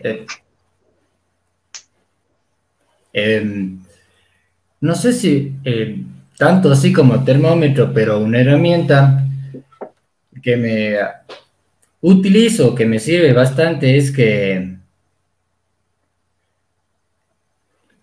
[0.00, 0.26] Eh,
[3.14, 3.78] em,
[4.82, 6.02] no sé si eh,
[6.36, 9.24] tanto así como termómetro, pero una herramienta
[10.42, 10.96] que me
[12.02, 14.76] utilizo, que me sirve bastante, es que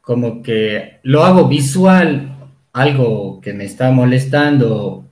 [0.01, 2.35] como que lo hago visual,
[2.73, 5.05] algo que me está molestando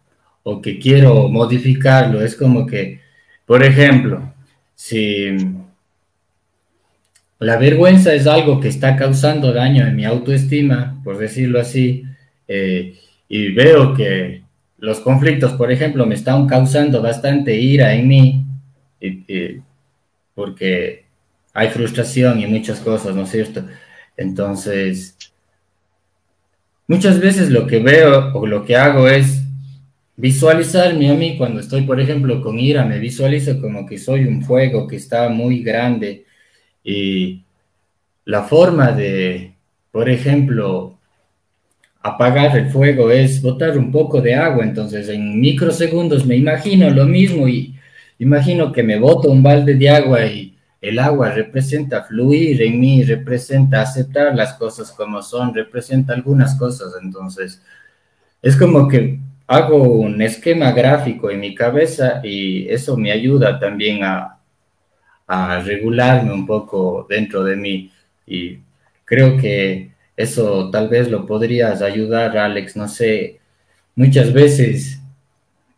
[0.44, 2.22] o que quiero modificarlo.
[2.22, 3.02] Es como que,
[3.46, 4.34] por ejemplo,
[4.76, 5.38] si
[7.40, 12.04] la vergüenza es algo que está causando daño en mi autoestima, por decirlo así,
[12.48, 12.98] eh,
[13.30, 14.44] y veo que
[14.78, 18.46] los conflictos, por ejemplo, me están causando bastante ira en mí,
[20.36, 21.06] porque
[21.54, 23.64] hay frustración y muchas cosas, ¿no es cierto?
[24.18, 25.16] Entonces,
[26.88, 29.42] muchas veces lo que veo o lo que hago es
[30.18, 34.42] visualizarme a mí cuando estoy, por ejemplo, con ira, me visualizo como que soy un
[34.42, 36.26] fuego que está muy grande
[36.84, 37.44] y
[38.26, 39.56] la forma de,
[39.92, 40.98] por ejemplo,
[42.02, 47.06] apagar el fuego es botar un poco de agua, entonces en microsegundos me imagino lo
[47.06, 47.76] mismo y
[48.20, 53.04] imagino que me boto un balde de agua y el agua representa fluir en mí,
[53.04, 57.62] representa aceptar las cosas como son, representa algunas cosas, entonces
[58.42, 64.04] es como que hago un esquema gráfico en mi cabeza y eso me ayuda también
[64.04, 64.39] a,
[65.64, 67.92] regularme un poco dentro de mí
[68.26, 68.60] y
[69.06, 73.40] creo que eso tal vez lo podrías ayudar, Alex, no sé,
[73.96, 75.00] muchas veces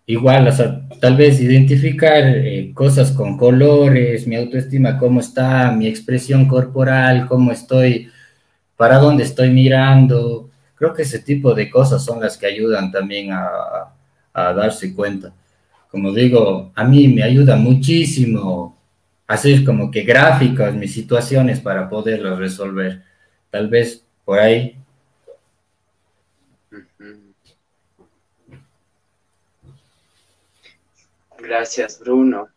[0.05, 5.87] igual, o sea, tal vez identificar eh, cosas con colores, mi autoestima, cómo está, mi
[5.87, 8.09] expresión corporal, cómo estoy,
[8.75, 10.49] para dónde estoy mirando.
[10.75, 13.93] Creo que ese tipo de cosas son las que ayudan también a,
[14.33, 15.33] a darse cuenta.
[15.89, 18.80] Como digo, a mí me ayuda muchísimo
[19.31, 23.03] hacer como que gráficas mis situaciones para poderlas resolver.
[23.49, 24.77] Tal vez por ahí
[31.51, 32.49] Gracias, Bruno.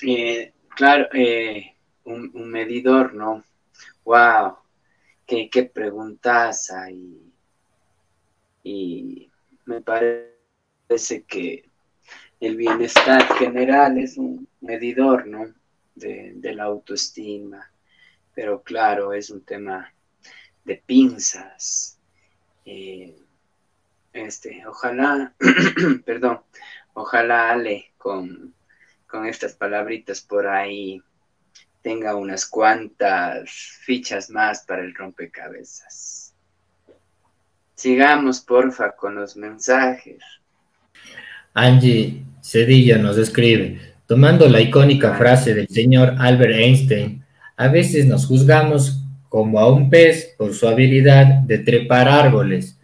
[0.00, 3.44] Eh, claro, eh, un, medidor, ¿no?
[4.04, 4.56] ¡Wow!
[5.26, 7.30] ¡Qué, qué preguntas hay!
[8.62, 9.30] Y
[9.66, 11.71] me parece que
[12.42, 15.46] el bienestar general es un medidor, ¿no?
[15.94, 17.70] De, la autoestima.
[18.34, 19.94] Pero claro, es un tema
[20.64, 22.00] de pinzas.
[22.64, 23.16] Eh,
[24.12, 25.32] este, ojalá,
[26.04, 26.40] perdón,
[26.94, 28.52] ojalá Ale con,
[29.06, 31.00] con estas palabritas por ahí
[31.80, 33.50] tenga unas cuantas
[33.84, 36.34] fichas más para el rompecabezas.
[37.76, 40.24] Sigamos, porfa, con los mensajes.
[41.54, 47.24] Angie Cedilla nos escribe, tomando la icónica frase del señor Albert Einstein,
[47.56, 52.78] a veces nos juzgamos como a un pez por su habilidad de trepar árboles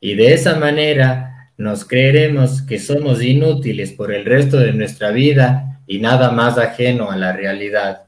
[0.00, 5.80] y de esa manera nos creeremos que somos inútiles por el resto de nuestra vida
[5.86, 8.04] y nada más ajeno a la realidad.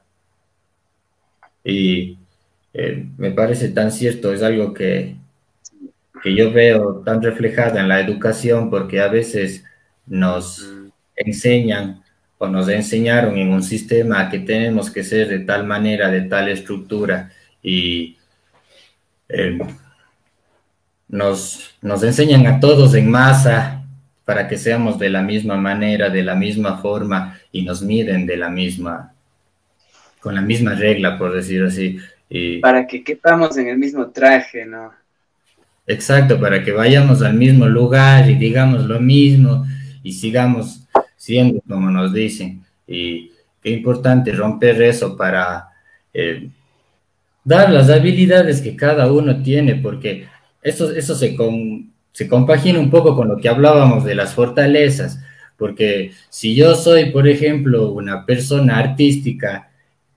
[1.63, 2.17] Y
[2.73, 5.15] eh, me parece tan cierto, es algo que,
[6.21, 9.63] que yo veo tan reflejada en la educación porque a veces
[10.05, 10.67] nos
[11.15, 12.03] enseñan
[12.37, 16.49] o nos enseñaron en un sistema que tenemos que ser de tal manera, de tal
[16.49, 18.17] estructura y
[19.29, 19.57] eh,
[21.07, 23.83] nos, nos enseñan a todos en masa
[24.25, 28.37] para que seamos de la misma manera, de la misma forma y nos miden de
[28.37, 29.13] la misma,
[30.19, 31.97] con la misma regla, por decir así.
[32.29, 34.91] Y, para que quepamos en el mismo traje, ¿no?
[35.85, 39.65] Exacto, para que vayamos al mismo lugar y digamos lo mismo
[40.03, 40.83] y sigamos
[41.15, 42.63] siendo como nos dicen.
[42.85, 45.69] Y qué importante romper eso para
[46.13, 46.49] eh,
[47.43, 50.27] dar las habilidades que cada uno tiene, porque
[50.61, 51.35] eso, eso se,
[52.11, 55.19] se compagina un poco con lo que hablábamos de las fortalezas,
[55.57, 59.69] porque si yo soy, por ejemplo, una persona artística,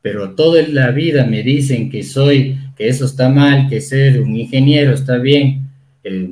[0.02, 4.36] pero toda la vida me dicen que soy, que eso está mal, que ser un
[4.36, 5.65] ingeniero está bien,
[6.06, 6.30] eh,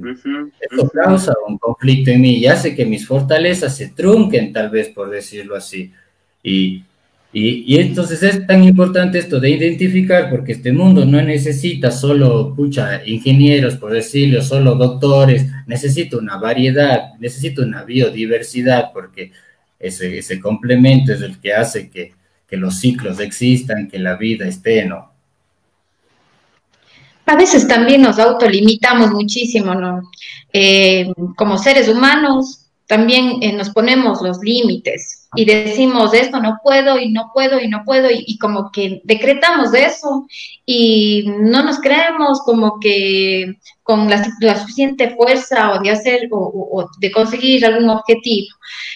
[0.70, 4.88] eso causa un conflicto en mí y hace que mis fortalezas se trunquen, tal vez
[4.90, 5.92] por decirlo así.
[6.42, 6.84] Y,
[7.32, 13.04] y, entonces es tan importante esto de identificar, porque este mundo no necesita solo, pucha,
[13.04, 19.32] ingenieros, por decirlo, solo doctores, necesita una variedad, necesita una biodiversidad, porque
[19.80, 22.12] ese, ese complemento es el que hace que,
[22.46, 25.13] que los ciclos existan, que la vida esté, ¿no?
[27.27, 30.02] A veces también nos autolimitamos muchísimo, ¿no?
[30.52, 36.98] Eh, como seres humanos, también eh, nos ponemos los límites y decimos esto no puedo
[36.98, 40.27] y no puedo y no puedo y, como que decretamos eso
[40.66, 44.22] y no nos creemos como que con la,
[44.60, 48.48] suficiente fuerza o de hacer o, de conseguir algún objetivo.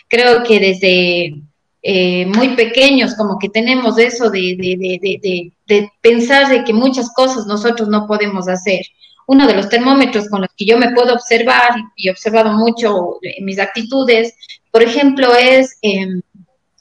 [0.07, 1.43] Creo que desde
[1.83, 7.47] eh, muy pequeños como que tenemos eso de, de, de pensar de que muchas cosas
[7.47, 8.81] nosotros no podemos hacer.
[9.27, 13.19] Uno de los termómetros con los que yo me puedo observar y he observado mucho
[13.23, 14.35] en mis actitudes,
[14.71, 16.23] por ejemplo, es em,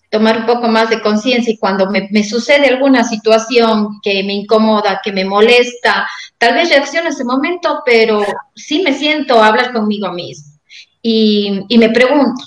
[0.10, 5.02] tomar un poco más de conciencia y cuando me, sucede alguna situación que me incomoda,
[5.04, 8.24] que me molesta, tal vez reacciono en ese momento, pero
[8.56, 10.58] sí me siento a hablar conmigo mismo
[11.02, 12.44] y me pregunto,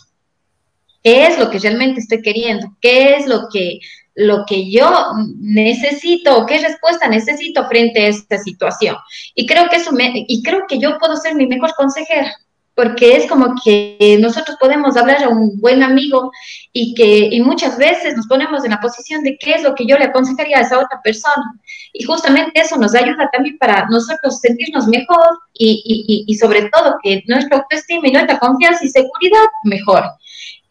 [1.03, 2.77] ¿qué es lo que realmente estoy queriendo?
[2.81, 3.81] ¿Qué es lo que,
[4.15, 4.91] lo que yo
[5.39, 8.97] necesito qué respuesta necesito frente a esta situación?
[9.35, 12.35] Y creo que eso me, y creo que yo puedo ser mi mejor consejera
[12.81, 16.31] porque es como que nosotros podemos hablar a un buen amigo
[16.73, 19.85] y que y muchas veces nos ponemos en la posición de qué es lo que
[19.85, 21.45] yo le aconsejaría a esa otra persona.
[21.93, 26.97] Y justamente eso nos ayuda también para nosotros sentirnos mejor y, y, y sobre todo
[27.03, 30.05] que nuestra autoestima y nuestra confianza y seguridad mejor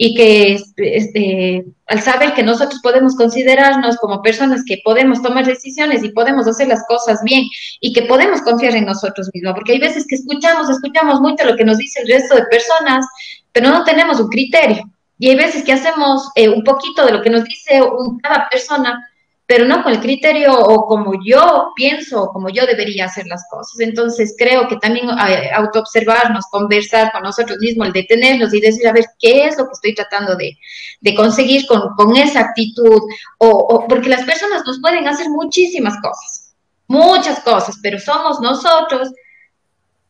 [0.02, 6.06] y que este, al saber que nosotros podemos considerarnos como personas que podemos tomar decisiones
[6.06, 7.44] y podemos hacer las cosas bien
[7.82, 11.58] y que podemos confiar en nosotros mismos, porque hay veces que escuchamos, escuchamos mucho lo
[11.58, 13.06] que nos dice el resto de personas,
[13.52, 14.90] pero no tenemos un criterio.
[15.18, 17.82] Y hay veces que hacemos eh, un poquito de lo que nos dice
[18.24, 19.06] cada persona,
[19.50, 23.48] pero no con el criterio o como yo pienso o como yo debería hacer las
[23.50, 23.80] cosas.
[23.80, 29.06] Entonces creo que también autoobservarnos, conversar con nosotros mismos, el detenernos y decir, a ver,
[29.18, 30.56] ¿qué es lo que estoy tratando de,
[31.02, 33.02] de conseguir con, con, esa actitud?
[33.40, 36.54] O, o, porque las personas nos pueden hacer muchísimas cosas,
[36.86, 39.10] muchas cosas, pero somos nosotros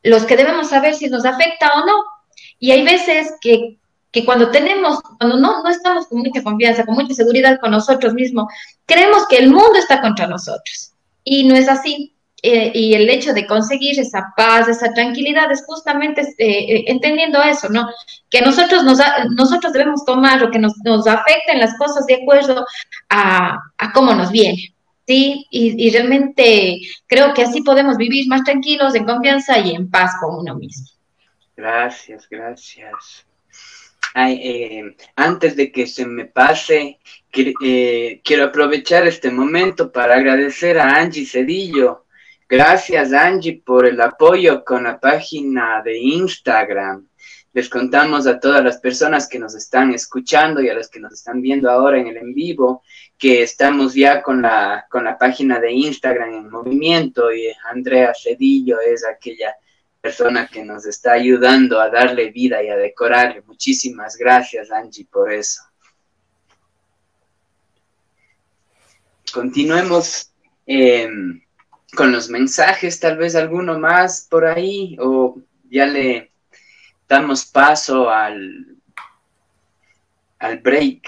[0.03, 1.95] los que debemos saber si nos afecta o no.
[2.59, 3.78] Y hay veces que
[4.12, 8.14] que cuando tenemos, cuando no, no estamos con mucha confianza, con mucha seguridad con nosotros
[8.14, 8.51] mismos,
[8.86, 10.93] creemos que el mundo está contra nosotros.
[11.24, 12.16] Y no es así.
[12.41, 17.41] Eh, y el hecho de conseguir esa paz, esa tranquilidad, es justamente eh, eh, entendiendo
[17.43, 17.89] eso, ¿no?
[18.30, 18.97] Que nosotros, nos,
[19.36, 22.66] nosotros debemos tomar o que nos, nos afecten las cosas de acuerdo
[23.10, 24.74] a, a cómo nos viene.
[25.05, 25.47] ¿sí?
[25.49, 30.14] Y, y, realmente creo que así podemos vivir más tranquilos, en confianza y en paz
[30.22, 30.86] con uno mismo.
[31.57, 33.26] Gracias, gracias.
[34.28, 36.99] Eh, antes de que se me pase,
[37.32, 42.05] eh, quiero aprovechar este momento para agradecer a Angie Cedillo.
[42.47, 47.07] Gracias Angie por el apoyo con la página de Instagram.
[47.53, 51.13] Les contamos a todas las personas que nos están escuchando y a las que nos
[51.13, 52.84] están viendo ahora en el en vivo
[53.17, 58.80] que estamos ya con la, con la página de Instagram en movimiento y Andrea Cedillo
[58.80, 59.53] es aquella
[60.02, 63.41] persona que nos está ayudando a darle vida y a decorarle.
[63.41, 65.62] Muchísimas gracias, Angie, por eso.
[69.34, 70.32] Continuemos
[70.66, 71.41] em,
[71.95, 75.38] con los mensajes, tal vez alguno más por ahí, o
[75.70, 76.32] ya le
[77.08, 78.78] damos paso al,
[80.39, 81.08] al break.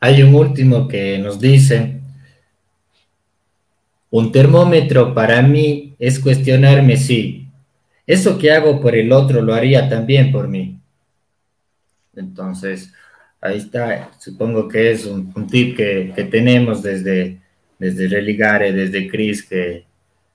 [0.00, 2.00] Hay un último que nos dice,
[4.10, 7.48] un termómetro para mí es cuestionarme si
[8.06, 10.78] eso que hago por el otro lo haría también por mí.
[12.14, 12.92] Entonces,
[13.40, 17.40] ahí está, supongo que es un, tip que, tenemos desde,
[17.78, 19.84] desde Religare, desde Cris, que,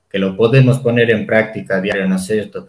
[0.09, 2.67] que lo podemos poner en práctica diario, ¿no es cierto?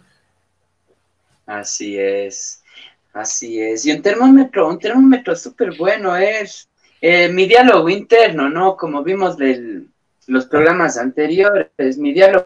[1.45, 2.63] Así es,
[3.11, 3.85] así es.
[3.85, 6.69] Y un termómetro, un termómetro súper bueno es
[7.01, 8.77] eh, mi diálogo interno, ¿no?
[8.77, 9.89] Como vimos del,
[10.27, 12.45] los programas anteriores, mi diálogo,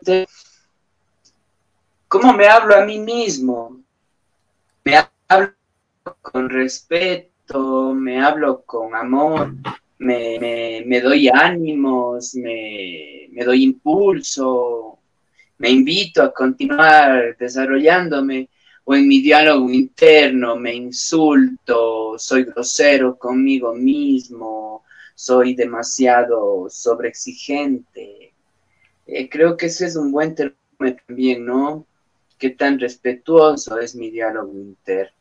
[2.08, 3.82] ¿cómo me hablo a mí mismo?
[4.84, 4.96] Me
[5.28, 5.54] hablo
[6.22, 9.54] con respeto, me hablo con amor,
[10.00, 15.00] me, doy ánimos, me, me doy impulso,
[15.58, 18.50] me invito a continuar desarrollándome
[18.90, 24.84] o en mi diálogo interno me insulto, soy grosero conmigo mismo,
[25.18, 28.34] soy demasiado sobreexigente.
[29.08, 31.88] Eh, creo que ese es un buen término también, ¿no?
[32.38, 35.18] Qué tan respetuoso es mi diálogo interno.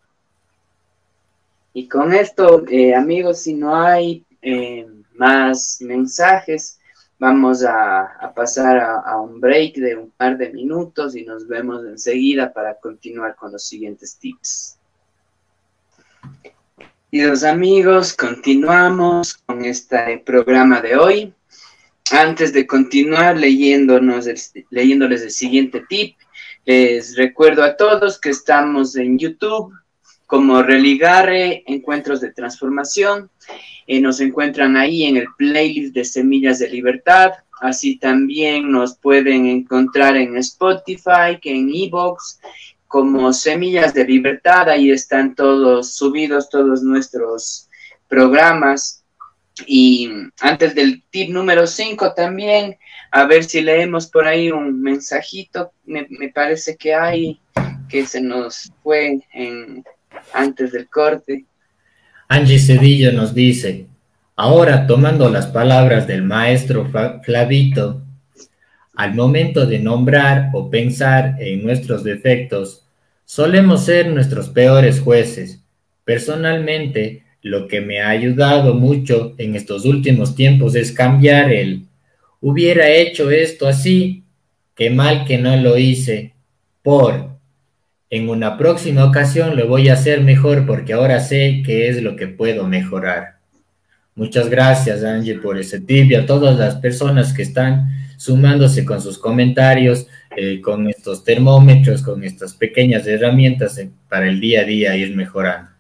[1.72, 6.78] Y con esto, eh, amigos, si no hay eh, más mensajes,
[7.18, 12.53] vamos a, pasar a, un break de un par de minutos y nos vemos enseguida
[12.53, 14.76] para continuar con los siguientes tips.
[17.17, 21.33] Queridos amigos, continuamos con este programa de hoy.
[22.11, 24.29] Antes de continuar leyéndonos,
[24.69, 26.14] leyéndoles el siguiente tip,
[26.67, 29.73] les recuerdo a todos que estamos en YouTube
[30.27, 33.31] como Religare Encuentros de Transformación.
[33.87, 37.31] Eh, nos encuentran ahí en el playlist de Semillas de Libertad.
[37.62, 42.41] Así también nos pueden encontrar en Spotify, que en Evox
[42.97, 47.68] como Semillas de Libertad, ahí están todos subidos, todos nuestros
[48.09, 49.05] programas.
[49.66, 50.09] Y
[50.40, 52.78] antes del tip número 5 también,
[53.11, 57.38] a ver si leemos por ahí un mensajito, me, parece que hay
[57.86, 59.84] que se nos fue en,
[60.32, 61.44] antes del corte.
[62.28, 63.88] Angie Cedillo nos dice,
[64.36, 66.90] ahora tomando las palabras del maestro
[67.22, 68.01] Flavito,
[68.94, 72.86] al momento de nombrar o pensar en nuestros defectos,
[73.27, 75.61] solemos ser nuestros peores jueces.
[76.05, 81.85] Personalmente, lo que me ha ayudado mucho en estos últimos tiempos es cambiar el
[82.41, 84.24] hubiera hecho esto así,
[84.74, 86.35] qué mal que no lo hice,
[86.83, 87.37] por
[88.09, 92.14] en una próxima ocasión lo voy a hacer mejor porque ahora sé qué es lo
[92.14, 93.39] que puedo mejorar.
[94.14, 99.01] Muchas gracias, Angie, por ese tip y a todas las personas que están sumándose con
[99.01, 100.07] sus comentarios,
[100.37, 105.71] eh, con estos termómetros, con estas pequeñas herramientas para el día a día ir mejorando.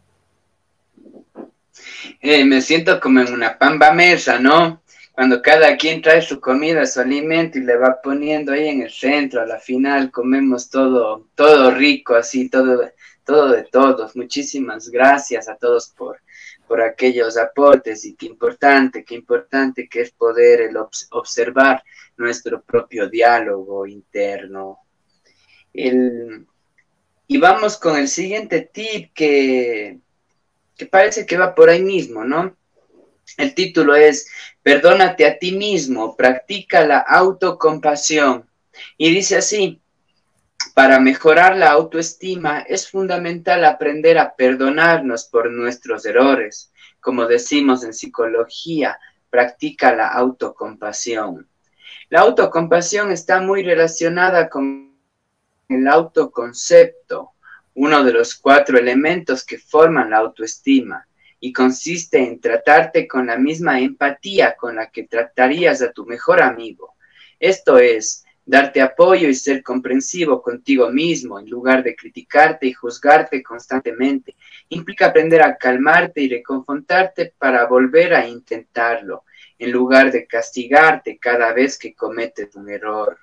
[2.20, 4.82] Eh, me siento como en una pamba mesa, ¿no?
[5.12, 8.90] Cuando cada quien trae su comida, su alimento y le va poniendo ahí en el
[8.90, 12.90] centro, a la final comemos todo, todo rico, así, todo,
[13.24, 14.14] todo de todos.
[14.14, 16.20] Muchísimas gracias a todos por,
[16.66, 20.76] por aquellos aportes y qué importante, qué importante que es poder el
[21.10, 21.82] observar
[22.16, 24.80] nuestro propio diálogo interno.
[25.72, 29.98] y vamos con el siguiente tip que,
[30.76, 32.56] que parece que va por ahí mismo, ¿no?
[33.36, 34.28] El título es
[34.62, 38.48] Perdónate a ti mismo, practica la autocompasión.
[38.96, 39.80] Y dice así,
[40.74, 46.72] para mejorar la autoestima es fundamental aprender a perdonarnos por nuestros errores.
[47.00, 48.98] Como decimos en psicología,
[49.30, 51.48] practica la autocompasión.
[52.08, 54.94] La autocompasión está muy relacionada con
[55.68, 57.32] el autoconcepto,
[57.74, 61.06] uno de los cuatro elementos que forman la autoestima
[61.40, 66.40] y consiste en tratarte con la misma empatía con la que tratarías a tu mejor
[66.40, 66.94] amigo.
[67.40, 73.42] Esto es, darte apoyo y ser comprensivo contigo mismo en lugar de criticarte y juzgarte
[73.42, 74.36] constantemente.
[74.68, 79.24] Implica aprender a calmarte y reconfortarte para volver a intentarlo,
[79.58, 83.18] en lugar de castigarte cada vez que cometes un error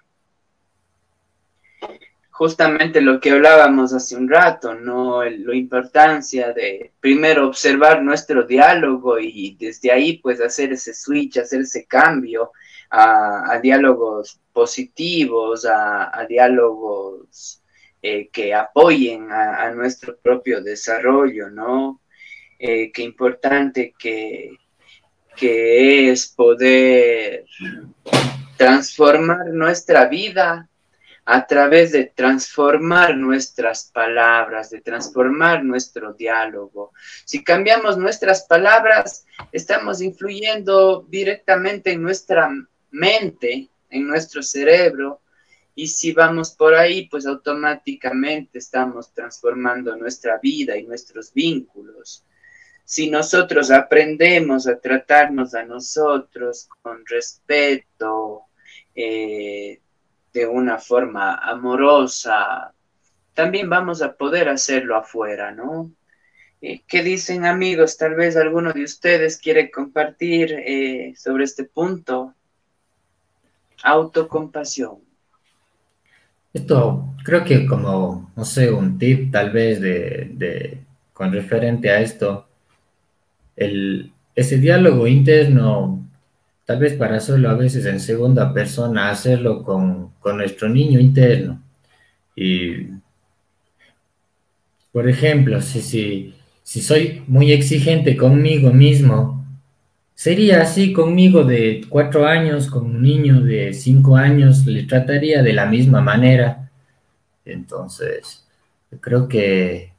[2.34, 5.24] justamente lo que hablábamos hace un rato, ¿no?
[5.24, 11.62] La importancia de primero observar nuestro diálogo y desde ahí pues hacer ese switch, hacer
[11.62, 12.52] ese cambio
[12.90, 17.62] a, diálogos positivos, a, diálogos
[18.02, 22.02] eh, que apoyen a, nuestro propio desarrollo, ¿no?
[22.58, 24.58] Eh, qué importante que,
[25.36, 27.46] que es poder
[28.58, 30.70] transformar nuestra vida
[31.26, 36.92] a través de transformar nuestras palabras, de transformar nuestro diálogo.
[37.24, 42.52] Si cambiamos nuestras palabras, estamos influyendo directamente en nuestra
[42.92, 45.22] mente, en nuestro cerebro,
[45.76, 52.24] y si vamos por ahí, pues automáticamente estamos transformando nuestra vida y nuestros vínculos.
[52.86, 58.44] Si nosotros aprendemos a tratarnos a nosotros con respeto,
[58.96, 59.80] eh,
[60.34, 62.74] de una forma amorosa,
[63.34, 65.92] también vamos a poder hacerlo afuera, ¿no?
[66.62, 67.98] Eh, ¿Qué dicen amigos?
[67.98, 72.34] Tal vez alguno de ustedes quiere compartir eh, sobre este punto.
[73.84, 75.00] Autocompasión.
[76.54, 82.00] Esto creo que como, no sé, un tip tal vez de, de con referente a
[82.00, 82.48] esto,
[83.56, 86.04] el, ese diálogo interno
[86.66, 91.62] tal vez para hacerlo a veces en segunda persona, hacerlo con, nuestro niño interno.
[92.36, 92.88] Y,
[94.92, 96.34] por ejemplo, si, si,
[96.64, 99.46] si soy muy exigente conmigo mismo,
[100.16, 105.54] sería así conmigo de cuatro años, con un niño de cinco años, le trataría de
[105.54, 106.72] la misma manera.
[107.46, 108.48] Entonces,
[109.02, 109.93] creo que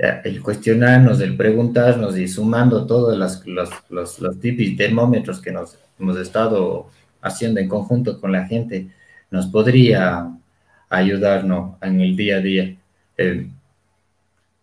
[0.00, 3.46] el cuestionarnos, el preguntarnos y sumando todos los,
[3.90, 6.88] los, los, termómetros que nos hemos estado
[7.20, 8.88] haciendo en conjunto con la gente,
[9.30, 10.26] nos podría
[10.88, 12.76] ayudarnos en el día a día.
[13.18, 13.46] Eh,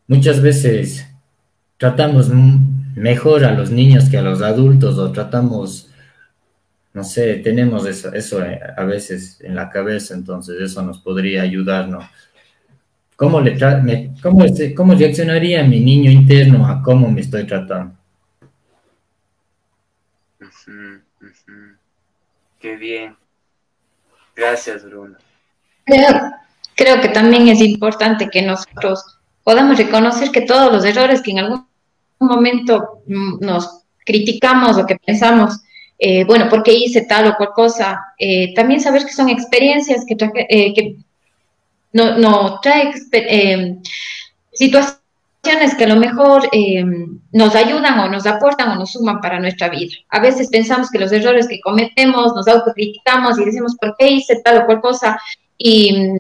[0.08, 1.08] muchas veces
[1.78, 2.30] tratamos
[2.96, 5.92] mejor a los niños que a los adultos o tratamos,
[6.94, 8.40] no sé, tenemos eso, eso
[8.76, 12.06] a veces en la cabeza, entonces eso nos podría ayudarnos
[13.18, 13.58] ¿Cómo, le
[14.22, 14.46] cómo,
[14.76, 17.96] ¿Cómo reaccionaría mi niño interno a cómo me estoy tratando?
[22.60, 23.16] Qué bien.
[24.36, 25.18] Gracias, Bruno.
[26.76, 31.40] Creo, que también es importante que nosotros podamos reconocer que todos los errores que en
[31.40, 31.66] algún
[32.20, 35.60] momento mm, nos criticamos o que pensamos,
[35.98, 40.16] eh, bueno, porque hice tal o cual cosa, eh, también saber que son experiencias que,
[40.50, 40.98] eh, que
[41.94, 43.78] no, no trae eh,
[44.54, 44.98] situaciones
[45.78, 46.84] que a lo mejor eh,
[47.32, 49.96] nos ayudan o nos aportan o nos suman para nuestra vida.
[50.10, 54.42] A veces pensamos que los errores que cometemos nos autocriticamos y decimos, ¿por qué hice
[54.44, 55.20] tal o cual cosa?
[55.58, 56.14] Y,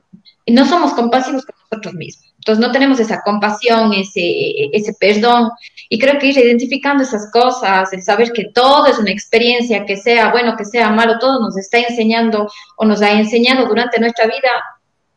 [0.49, 2.25] no somos compasivos con nosotros mismos.
[2.37, 5.49] Entonces no tenemos esa compasión, ese, ese perdón.
[5.89, 9.97] Y creo que ir identificando esas cosas, el saber que todo es una experiencia, que
[9.97, 14.25] sea bueno, que sea malo, todo nos está enseñando o nos ha enseñado durante nuestra
[14.25, 14.49] vida,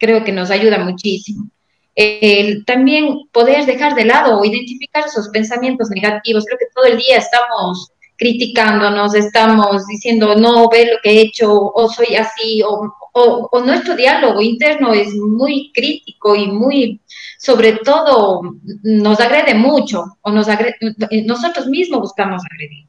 [0.00, 1.48] creo que nos ayuda muchísimo
[2.66, 6.44] también poder dejar de lado o identificar esos pensamientos negativos.
[6.46, 11.50] Creo que todo el día estamos criticándonos, estamos diciendo, no, ve lo que he hecho,
[11.52, 17.00] o soy así, o, o, nuestro diálogo interno es muy crítico y muy,
[17.38, 18.42] sobre todo,
[18.82, 20.48] nos agrede mucho, o nos
[21.24, 22.86] nosotros mismos buscamos agredir.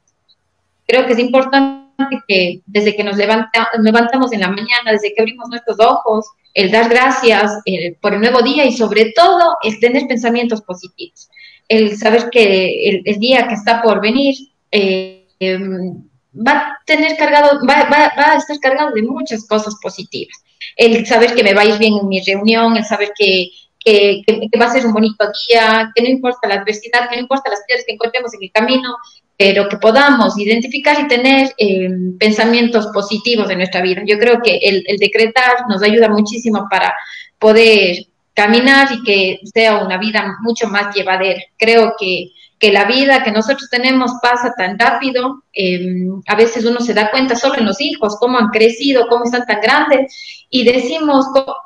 [0.86, 5.48] Creo que es importante que desde que nos levantamos en la mañana, desde que abrimos
[5.48, 7.52] nuestros ojos, el dar gracias
[8.00, 11.28] por el nuevo día y sobre todo el tener pensamientos positivos,
[11.68, 14.34] el saber que el, día que está por venir
[14.70, 16.02] eh, em,
[16.34, 20.36] va a tener cargado, va, a estar cargado de muchas cosas positivas.
[20.76, 23.48] El saber que me va a ir bien en mi reunión, el saber que,
[23.84, 24.24] que,
[24.60, 27.62] va a ser un bonito día, que no importa la adversidad, que no importa las
[27.66, 28.96] piedras que encontremos en el camino,
[29.42, 34.00] pero que podamos identificar y tener eh, pensamientos positivos en nuestra vida.
[34.06, 36.94] Yo creo que el, decretar nos ayuda muchísimo para
[37.40, 41.42] poder caminar y que sea una vida mucho más llevadera.
[41.58, 46.78] Creo que, que la vida que nosotros tenemos pasa tan rápido, em, a veces uno
[46.78, 50.62] se da cuenta solo en los hijos, cómo han crecido, cómo están tan grandes, y
[50.62, 51.56] decimos, ¿cómo,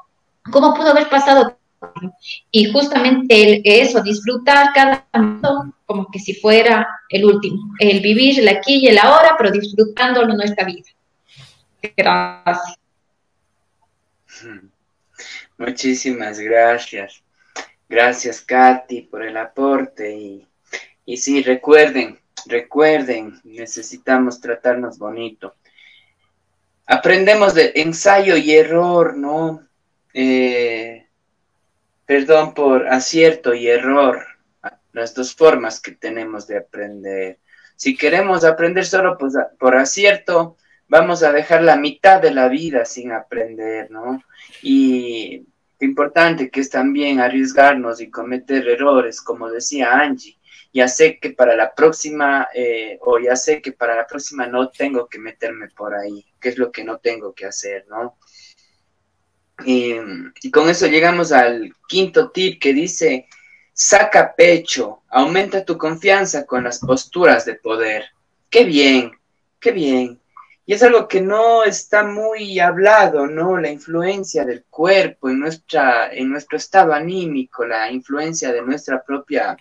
[0.51, 1.59] cómo pudo haber pasado
[2.51, 8.49] y justamente eso, disfrutar cada momento como que si fuera el último, el vivir el
[8.49, 10.91] aquí y el ahora, pero disfrutándolo nuestra vida.
[11.97, 12.79] Gracias.
[15.59, 17.23] Muchísimas gracias.
[17.89, 20.15] Gracias, Katy, por el aporte.
[20.15, 20.47] Y,
[21.05, 25.55] y sí, recuerden, recuerden, necesitamos tratarnos bonito.
[26.87, 29.67] Aprendemos de ensayo y error, ¿no?
[30.13, 31.06] Eh,
[32.07, 34.25] perdón por acierto y error,
[34.93, 37.41] las dos formas que tenemos de aprender.
[37.75, 40.57] Si queremos aprender solo pues, por acierto,
[40.89, 44.23] vamos a dejar la mitad de la vida sin aprender, ¿no?
[44.63, 45.47] Y
[45.81, 50.39] importante que es también arriesgarnos y cometer errores, como decía Angie.
[50.73, 54.71] Ya sé que para la próxima, eh, o ya sé que para la próxima no
[54.71, 58.19] tengo que meterme por ahí, que es lo que no tengo que hacer, ¿no?
[59.65, 63.27] Y con eso llegamos al quinto tip que dice,
[63.73, 68.07] saca pecho, aumenta tu confianza con las posturas de poder.
[68.49, 69.13] Qué bien,
[69.61, 70.19] qué bien.
[70.65, 73.59] Y es algo que no está muy hablado, ¿no?
[73.59, 79.57] La influencia del cuerpo en, nuestra, en nuestro estado anímico, la influencia de nuestra propia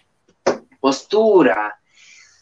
[0.79, 1.77] postura.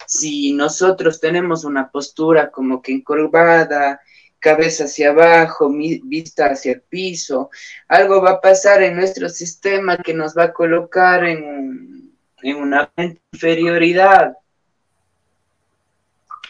[0.05, 3.99] Si nosotros tenemos una postura como que encorvada,
[4.43, 7.49] cabeza hacia abajo, vista hacia el piso.
[7.87, 12.91] Algo va a pasar en nuestro sistema que nos va a colocar en, en una
[13.31, 14.35] inferioridad.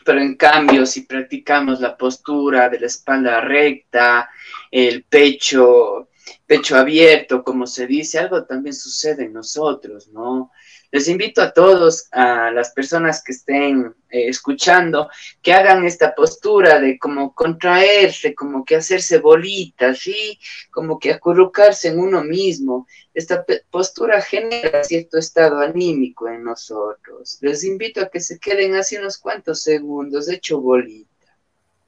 [0.04, 4.28] Pero en cambio, si practicamos la postura de la espalda recta,
[4.72, 6.10] el pecho,
[6.48, 10.52] pecho abierto, como se dice, algo también sucede en nosotros, ¿no?
[10.94, 15.10] Les invito a todos, a las personas que estén eh, escuchando,
[15.42, 20.38] que hagan esta postura de como contraerse, como que hacerse bolitas, ¿sí?
[20.70, 22.86] Como que acurrucarse en uno mismo.
[23.12, 27.40] Esta postura genera cierto estado anímico en nosotros.
[27.42, 31.36] Les invito a que se queden así unos cuantos segundos, hecho bolita,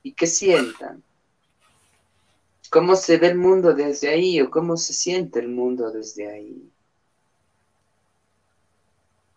[0.01, 1.03] y que sientan
[2.71, 6.71] cómo se ve el mundo desde ahí o cómo se siente el mundo desde ahí.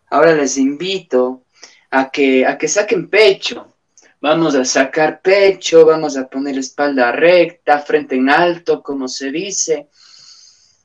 [0.09, 1.45] Ahora les invito
[1.91, 3.75] a que, a que saquen pecho.
[4.21, 9.87] Vamos a sacar pecho, vamos a poner espalda recta, frente en alto, como se dice.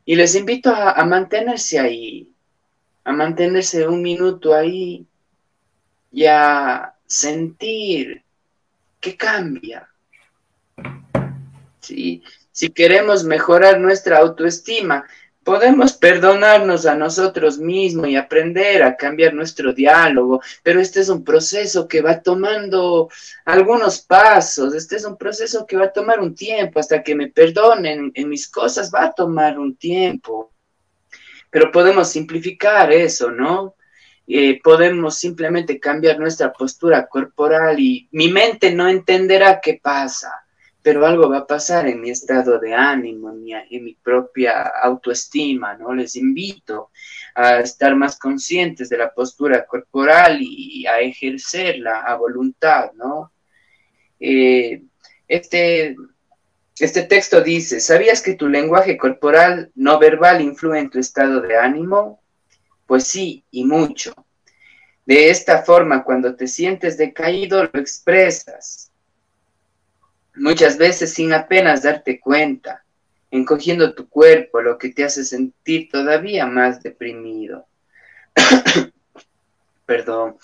[0.04, 2.30] Y les invito a, mantenerse ahí,
[3.04, 5.06] a mantenerse un minuto ahí
[6.12, 8.22] y a sentir
[9.00, 9.88] que cambia.
[11.80, 15.04] Si queremos mejorar nuestra autoestima,
[15.44, 21.22] Podemos perdonarnos a nosotros mismos y aprender a cambiar nuestro diálogo, pero este es un
[21.22, 23.10] proceso que va tomando
[23.44, 27.28] algunos pasos, este es un proceso que va a tomar un tiempo, hasta que me
[27.28, 30.50] perdonen en mis cosas va a tomar un tiempo.
[31.50, 33.76] Pero podemos simplificar eso, ¿no?
[34.26, 40.43] Eh, podemos simplemente cambiar nuestra postura corporal y mi mente no entenderá qué pasa
[40.84, 44.64] pero algo va a pasar en mi estado de ánimo, en mi, en mi propia
[44.82, 45.94] autoestima, ¿no?
[45.94, 46.90] Les invito
[47.34, 53.32] a estar más conscientes de la postura corporal y a ejercerla a voluntad, ¿no?
[54.20, 54.82] Eh,
[55.26, 55.96] este,
[56.78, 61.56] este texto dice, ¿sabías que tu lenguaje corporal no verbal influye en tu estado de
[61.56, 62.22] ánimo?
[62.84, 64.12] Pues sí, y mucho.
[65.06, 68.90] De esta forma, cuando te sientes decaído, lo expresas.
[70.36, 72.84] Muchas veces sin apenas darte cuenta,
[73.30, 77.66] encogiendo tu cuerpo, lo que te hace sentir todavía más deprimido.
[79.86, 80.36] Perdón.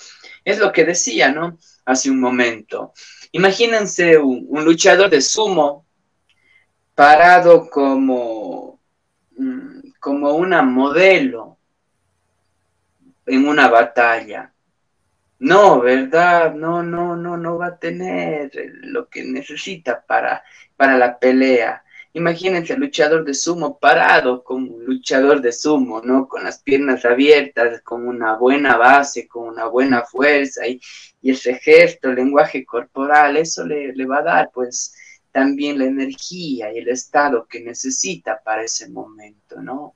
[0.45, 1.59] Es lo que decía, ¿no?
[1.85, 2.93] Hace un momento.
[3.33, 5.87] Imagínense un, luchador de sumo
[6.95, 8.81] parado como,
[9.37, 11.59] mm, como una modelo
[13.27, 14.53] en una batalla.
[15.41, 16.55] No, ¿verdad?
[16.55, 20.45] No, no, no, no va a tener lo que necesita para,
[20.77, 21.83] para la pelea.
[22.13, 26.29] Imagínense el luchador de sumo parado como luchador de sumo, ¿no?
[26.29, 30.79] Con las piernas abiertas, con una buena base, con una buena fuerza y,
[31.23, 34.95] y ese gesto, el lenguaje corporal, eso le, le va a dar pues
[35.33, 39.95] también la energía y el estado que necesita para ese momento, ¿no?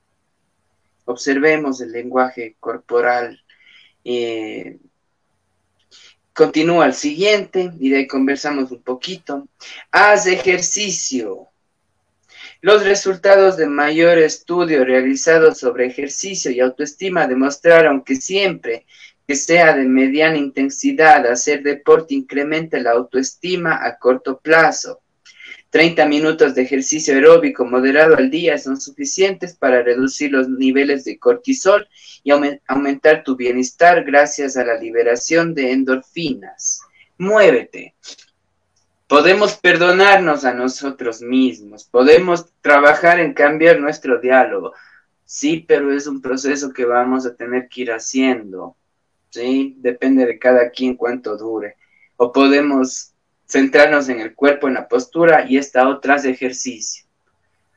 [1.05, 3.39] Observemos el lenguaje corporal.
[4.03, 4.79] Eh,
[6.35, 9.47] continúa el siguiente y de ahí conversamos un poquito.
[9.89, 11.47] Haz ejercicio.
[12.61, 18.85] Los resultados de mayor estudio realizado sobre ejercicio y autoestima demostraron que siempre
[19.25, 25.01] que sea de mediana intensidad, hacer deporte incrementa la autoestima a corto plazo.
[25.75, 31.19] 30 minutos de ejercicio aeróbico moderado al día son suficientes para reducir los niveles de
[31.19, 31.85] cortisol
[32.23, 36.79] y aumentar tu bienestar gracias a la liberación de endorfinas.
[37.17, 37.93] Muévete.
[39.05, 44.71] Podemos perdonarnos a nosotros mismos, podemos trabajar en cambiar nuestro diálogo.
[45.25, 48.77] Sí, pero es un proceso que vamos a tener que ir haciendo.
[49.29, 51.75] Sí, depende de cada quien cuánto dure.
[52.15, 53.11] O podemos
[53.47, 57.05] centrarnos en el cuerpo, en la postura y esta otra es ejercicio.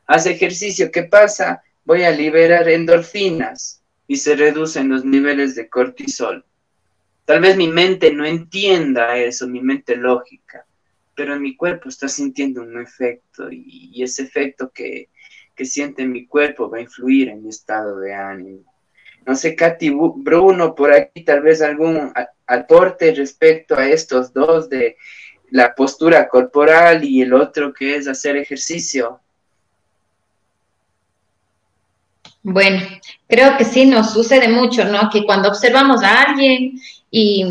[0.06, 1.62] Haz ejercicio, ¿qué pasa?
[1.84, 6.44] Voy a liberar endorfinas y se reducen los niveles de cortisol.
[7.24, 10.64] Tal vez mi mente no entienda eso, mi mente lógica,
[11.14, 15.10] pero en mi cuerpo está sintiendo un efecto y, ese efecto que,
[15.54, 18.72] que siente mi cuerpo va a influir en mi estado de ánimo.
[19.26, 22.14] No sé, Katy, Bruno, por aquí tal vez algún
[22.46, 24.96] aporte respecto a estos dos de
[25.50, 29.20] la postura corporal y el otro que es hacer ejercicio.
[32.42, 32.80] Bueno,
[33.28, 35.10] creo que sí nos sucede mucho, ¿no?
[35.10, 36.80] Que cuando observamos a alguien
[37.10, 37.44] y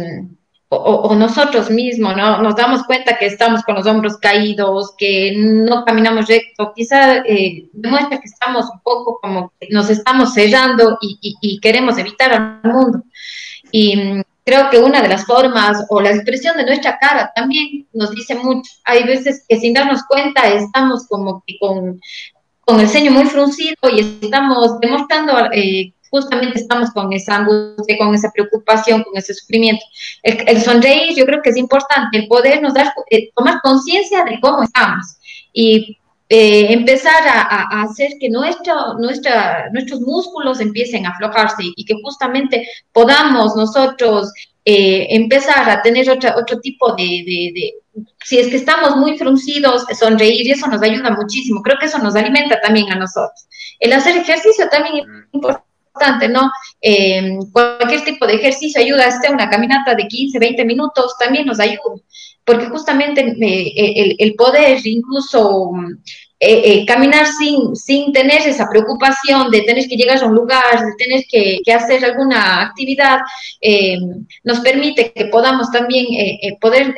[0.70, 2.42] o, nosotros mismos, ¿no?
[2.42, 7.70] Nos damos cuenta que estamos con los hombros caídos, que no caminamos recto, quizá eh,
[7.72, 12.72] demuestra que estamos un poco como que nos estamos cerrando y, y queremos evitar al
[12.72, 13.04] mundo.
[13.72, 18.12] Y creo que una de las formas o la expresión de nuestra cara también nos
[18.12, 18.72] dice mucho.
[18.86, 22.00] Hay veces que sin darnos cuenta estamos como que con,
[22.62, 28.16] con el ceño muy fruncido y estamos demostrando, eh, justamente estamos con esa angustia, con
[28.16, 29.84] esa preocupación, con ese sufrimiento.
[30.24, 34.40] El, sonreír yo creo que es importante, el poder nos dar, eh, tomar conciencia de
[34.40, 35.18] cómo estamos.
[35.52, 35.98] Y
[36.30, 42.68] eh, empezar a, hacer que nuestro, nuestra, nuestros músculos empiecen a aflojarse y que justamente
[42.92, 44.34] podamos nosotros
[44.66, 47.74] eh, empezar a tener otro, otro tipo de,
[48.26, 51.62] si es que estamos muy fruncidos, sonreír y eso nos ayuda muchísimo.
[51.62, 53.48] Creo que eso nos alimenta también a nosotros.
[53.80, 56.52] El hacer ejercicio también es importante, ¿no?
[56.82, 61.62] Eh, cualquier tipo de ejercicio ayuda, esté una caminata de 15, 20 minutos, también nos
[61.62, 61.80] ayuda
[62.48, 65.70] porque justamente eh, el, poder incluso
[66.40, 70.80] eh, eh, caminar sin, sin tener esa preocupación de tener que llegar a un lugar,
[70.80, 73.20] de tener que, hacer alguna actividad,
[74.46, 76.06] nos permite que podamos también
[76.62, 76.96] poder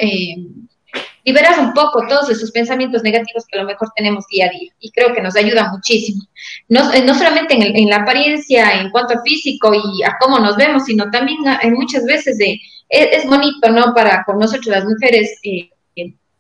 [1.26, 4.72] liberar un poco todos esos pensamientos negativos que a lo mejor tenemos día a día
[4.80, 6.22] y creo que nos ayuda muchísimo.
[6.68, 10.56] No, no solamente en, en la apariencia, en cuanto a físico y a cómo nos
[10.58, 12.60] vemos, sino también hay muchas veces de
[12.90, 13.94] es, bonito, ¿no?
[13.94, 15.70] Para con nosotros las mujeres, eh,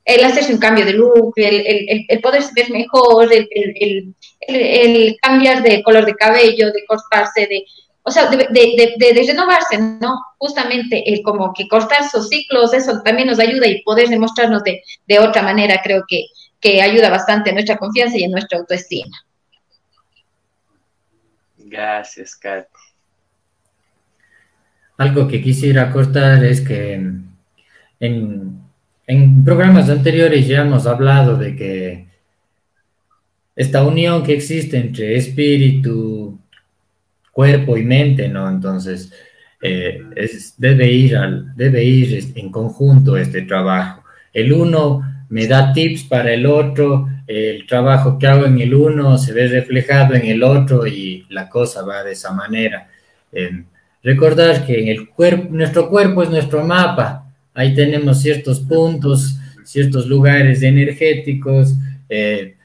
[0.05, 3.47] el hacerse un cambio de look, el, el, el poder ver mejor, el,
[4.41, 7.65] el, cambiar de color de cabello, de cortarse, de,
[8.01, 10.19] o sea, de, de, de, renovarse, ¿no?
[10.39, 14.81] Justamente el como que cortar esos ciclos, eso también nos ayuda y poder demostrarnos de,
[15.07, 16.25] de otra manera, creo que,
[16.59, 19.15] que ayuda bastante a nuestra confianza y a nuestra autoestima.
[21.57, 22.67] Gracias, Kat.
[24.99, 28.59] Algo que quisiera cortar es que en,
[29.07, 32.07] en programas anteriores ya hemos hablado de que
[33.55, 36.39] esta unión que existe entre espíritu,
[37.31, 38.49] cuerpo y mente, ¿no?
[38.49, 39.11] Entonces,
[39.61, 40.01] eh,
[40.57, 41.17] debe, ir
[41.55, 44.03] debe ir en conjunto este trabajo.
[44.33, 49.17] El uno me da tips para el otro, el trabajo que hago en el uno
[49.17, 52.89] se ve reflejado en el otro y la cosa va de esa manera.
[53.31, 53.63] Eh,
[54.03, 60.07] recordar que en el cuerpo, nuestro cuerpo es nuestro mapa, ahí tenemos ciertos puntos, ciertos
[60.07, 61.75] lugares energéticos,
[62.07, 62.55] eh,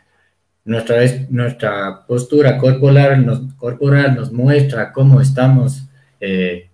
[0.65, 0.97] nuestra,
[1.29, 5.85] nuestra postura corporal nos, corporal nos muestra cómo estamos
[6.21, 6.69] eh,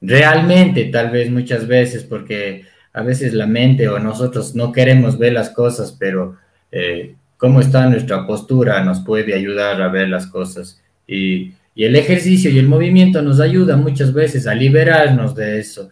[0.00, 5.32] realmente, tal vez muchas veces, porque a veces la mente o nosotros no queremos ver
[5.32, 6.36] las cosas, pero
[6.72, 10.82] eh, cómo está nuestra postura nos puede ayudar a ver las cosas.
[11.06, 11.52] Y,
[11.84, 15.90] el ejercicio y el movimiento nos ayuda muchas veces a liberarnos de eso.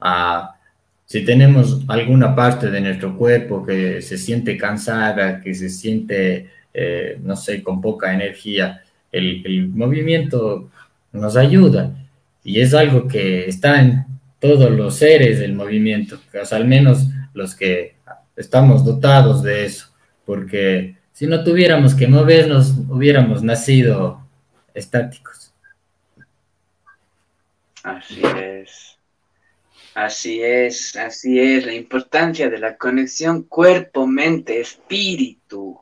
[0.00, 0.54] A,
[1.04, 7.18] si tenemos alguna parte de nuestro cuerpo que se siente cansada, que se siente, eh,
[7.22, 10.70] no sé, con poca energía, el, el movimiento
[11.12, 11.94] nos ayuda.
[12.42, 14.06] Y es algo que está en
[14.40, 16.18] todos los seres del movimiento,
[16.50, 17.94] al menos los que
[18.36, 19.88] estamos dotados de eso,
[20.24, 24.21] porque si no tuviéramos que movernos, hubiéramos nacido
[24.74, 25.52] estáticos.
[27.82, 28.98] Así es.
[29.94, 35.78] Así es, así es, la importancia de la conexión cuerpo, mente, espíritu.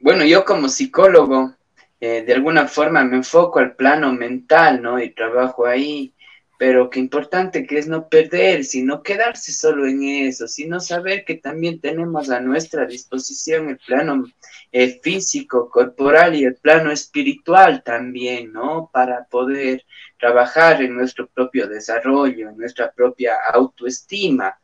[0.00, 1.54] bueno, yo como psicólogo
[2.00, 4.98] eh, de alguna forma me enfoco al plano mental, ¿no?
[4.98, 6.13] Y trabajo ahí,
[6.56, 11.34] pero qué importante que es no perder, sino quedarse solo en eso, sino saber que
[11.34, 14.24] también tenemos a nuestra disposición el plano
[14.70, 18.88] eh, físico, corporal y el plano espiritual también, ¿no?
[18.92, 19.84] Para poder
[20.18, 24.58] trabajar en nuestro propio desarrollo, en nuestra propia autoestima.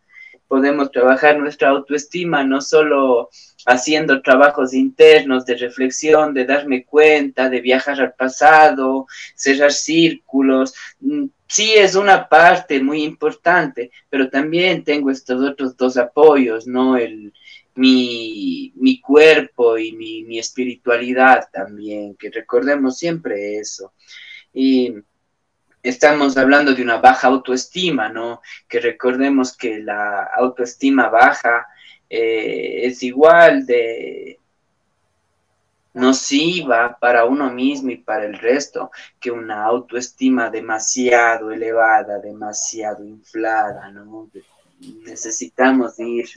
[0.46, 3.30] Podemos trabajar nuestra autoestima no solo
[3.66, 10.74] haciendo trabajos internos de reflexión, de darme cuenta, de viajar al pasado, cerrar círculos.
[11.50, 16.96] Sí es una parte muy importante, pero también tengo estos otros dos apoyos, ¿no?
[16.96, 17.32] El,
[17.74, 23.92] mi, mi cuerpo y mi, mi espiritualidad también, que recordemos siempre eso.
[24.54, 24.94] Y
[25.82, 28.42] estamos hablando de una baja autoestima, ¿no?
[28.68, 31.66] Que recordemos que la autoestima baja
[32.08, 34.39] eh, es igual de
[36.00, 38.90] nociva para uno mismo y para el resto
[39.20, 44.30] que una autoestima demasiado elevada, demasiado inflada, ¿no?
[45.04, 46.28] Necesitamos ir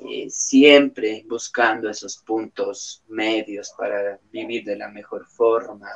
[0.00, 5.88] eh, siempre buscando esos puntos medios para vivir de la mejor forma.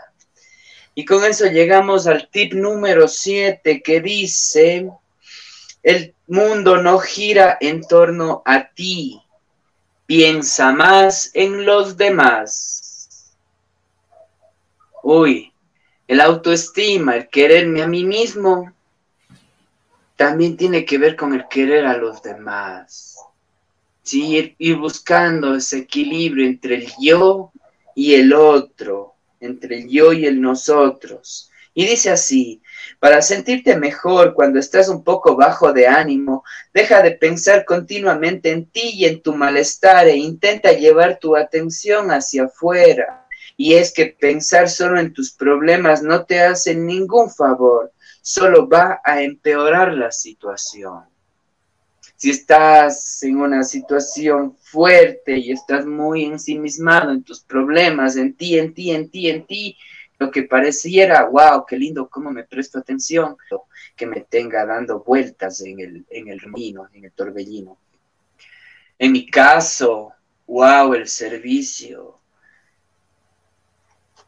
[0.94, 4.90] Y con eso llegamos al tip número 7 que dice,
[5.82, 9.20] el mundo no gira en torno a ti.
[10.06, 12.79] Piensa más en los demás.
[15.02, 15.52] Uy,
[16.06, 18.72] el autoestima, el quererme a mí mismo,
[20.16, 23.16] también tiene que ver con el querer a los demás.
[24.02, 27.52] Sí, ir, buscando ese equilibrio entre el yo
[27.94, 31.50] y el otro, entre el yo y el nosotros.
[31.72, 32.60] Y dice así,
[32.98, 36.44] para sentirte mejor cuando estás un poco bajo de ánimo,
[36.74, 42.10] deja de pensar continuamente en ti y en tu malestar e intenta llevar tu atención
[42.10, 43.28] hacia afuera.
[43.62, 47.92] Y es que pensar solo en tus problemas no te hace ningún favor,
[48.22, 51.04] solo va a empeorar la situación.
[52.16, 58.58] Si estás en una situación fuerte y estás muy ensimismado en tus problemas, en ti,
[58.58, 59.76] en ti, en ti, en ti,
[60.18, 63.36] lo que pareciera, wow, qué lindo, cómo me presto atención,
[63.94, 66.40] que me tenga dando vueltas en el, en el
[66.94, 67.76] en el torbellino.
[68.98, 70.14] En mi caso,
[70.46, 72.19] wow, el servicio.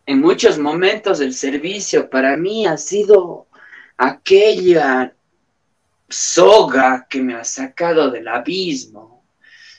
[0.04, 3.46] En muchos momentos el servicio para mí ha sido
[3.96, 5.14] aquella
[6.08, 9.24] soga que me ha sacado del abismo,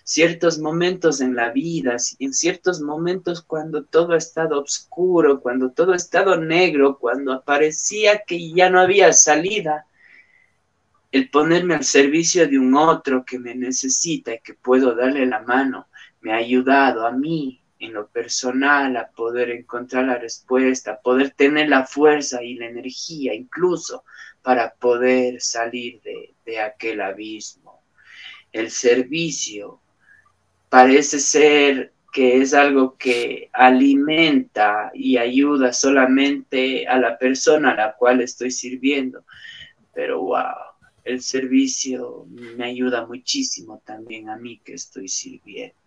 [0.05, 5.91] ciertos momentos en la vida, en ciertos momentos cuando todo ha estado oscuro, cuando todo
[5.91, 9.87] ha estado negro, cuando parecía que ya no había salida,
[11.11, 15.41] el ponerme al servicio de un otro que me necesita y que puedo darle la
[15.41, 15.87] mano,
[16.21, 21.69] me ha ayudado a mí en lo personal a poder encontrar la respuesta, poder tener
[21.69, 24.03] la fuerza y la energía incluso
[24.41, 27.81] para poder salir de, de aquel abismo.
[28.51, 29.81] El servicio
[30.69, 37.95] parece ser que es algo que alimenta y ayuda solamente a la persona a la
[37.95, 39.25] cual estoy sirviendo.
[39.93, 40.73] Pero wow,
[41.03, 45.82] el servicio me ayuda muchísimo también a mí que estoy sirviendo.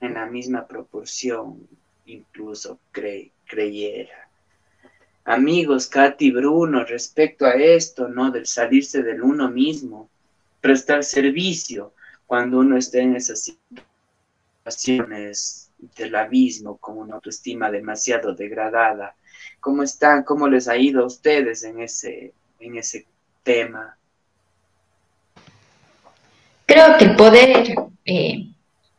[0.00, 1.66] En la misma proporción,
[2.06, 4.28] incluso creyera.
[5.24, 8.30] Amigos, Katy Bruno, respecto a esto, ¿no?
[8.30, 10.08] Del salirse del uno mismo,
[10.60, 11.94] prestar servicio
[12.26, 13.52] cuando uno está en esas
[14.64, 19.16] situaciones del abismo, con una autoestima demasiado degradada.
[19.60, 20.22] ¿Cómo están?
[20.22, 23.06] ¿Cómo les ha ido a ustedes en ese, en ese
[23.42, 23.96] tema?
[26.66, 27.74] Creo que poder
[28.04, 28.48] eh,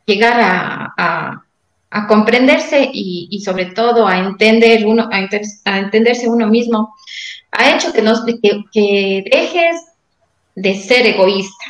[0.08, 1.44] llegar a,
[1.90, 6.94] a, comprenderse y, sobre todo a entender uno, a, entenderse uno mismo,
[7.52, 9.76] ha hecho que, nos, que dejes
[10.54, 11.64] de ser egoísta.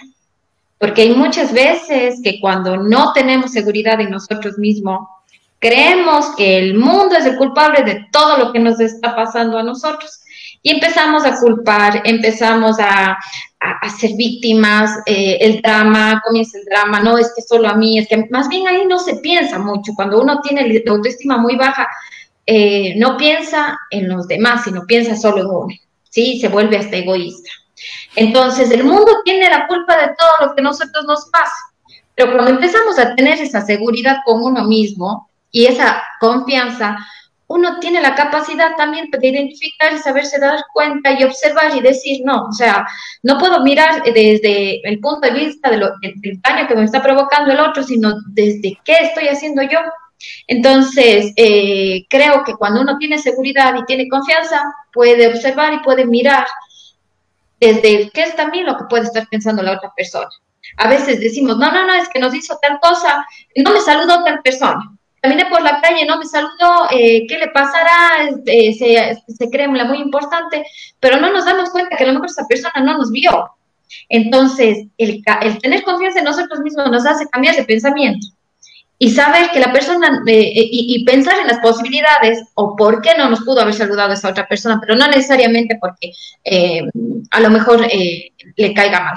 [0.78, 5.08] Porque hay muchas veces que cuando no tenemos seguridad en nosotros mismos,
[5.58, 9.64] creemos que el mundo es el culpable de todo lo que nos está pasando a
[9.64, 10.20] nosotros.
[10.62, 13.16] Y empezamos a culpar, empezamos a,
[13.60, 17.98] a, ser víctimas, eh, el drama, comienza el drama, no es que solo a mí,
[17.98, 19.92] es que más bien ahí no se piensa mucho.
[19.94, 21.88] Cuando uno tiene autoestima muy baja,
[22.46, 25.74] eh, no piensa en los demás, sino piensa solo en uno,
[26.08, 26.40] ¿sí?
[26.40, 27.50] Se vuelve hasta egoísta.
[28.16, 31.54] Entonces, el mundo tiene la culpa de todo lo que a nosotros nos pasa.
[32.14, 36.96] Pero cuando empezamos a tener esa seguridad con uno mismo y esa confianza,
[37.48, 42.20] uno tiene la capacidad también de identificar y saberse dar cuenta y observar y decir,
[42.24, 42.86] no, o sea,
[43.22, 47.02] no puedo mirar desde el punto de vista de lo, del daño que me está
[47.02, 49.78] provocando el otro, sino desde qué estoy haciendo yo.
[50.46, 56.04] Entonces, eh, creo que cuando uno tiene seguridad y tiene confianza, puede observar y puede
[56.04, 56.46] mirar
[57.60, 60.28] desde qué es también lo que puede estar pensando la otra persona.
[60.76, 63.26] A veces decimos, no, no, no, es que nos hizo tal cosa,
[63.56, 67.48] no me saludó tal persona caminé por la calle, no me saludó, eh, ¿qué le
[67.48, 68.28] pasará?
[68.28, 70.64] Este, se, se cree muy importante,
[71.00, 73.50] pero no nos damos cuenta que a lo mejor esa persona no nos vio.
[74.08, 78.26] Entonces, el, el tener confianza en nosotros mismos nos hace cambiar de pensamiento
[79.00, 83.10] y saber que la persona eh, eh, y, pensar en las posibilidades o por qué
[83.16, 86.12] no nos pudo haber saludado esa otra persona, pero no necesariamente porque
[87.30, 87.86] a lo mejor
[88.56, 89.14] le caiga mal.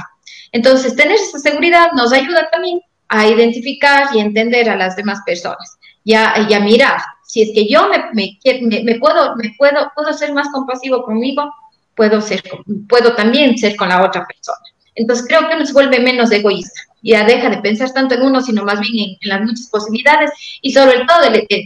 [0.51, 5.79] Entonces, tener esa seguridad nos ayuda también a identificar y entender a las demás personas
[6.03, 6.99] y a, mirar.
[7.25, 8.37] Si es que yo me, me,
[8.83, 11.53] me, puedo, me puedo, puedo ser más compasivo conmigo,
[11.95, 12.43] puedo, ser,
[12.89, 14.59] puedo también ser con la otra persona.
[14.95, 16.81] Entonces creo que uno se vuelve menos egoísta.
[17.03, 20.31] Ya deja de pensar tanto en uno, sino más bien en, las muchas posibilidades
[20.61, 21.65] y sobre todo de, de,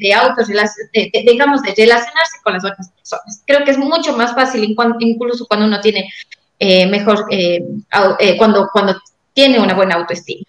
[0.94, 3.44] de, digamos, de relacionarse con las otras personas.
[3.46, 6.10] Creo que es mucho más fácil, incluso cuando uno tiene
[6.60, 7.62] eh, mejor, eh,
[8.20, 8.96] eh, cuando, cuando
[9.34, 10.46] tiene una buena autoestima.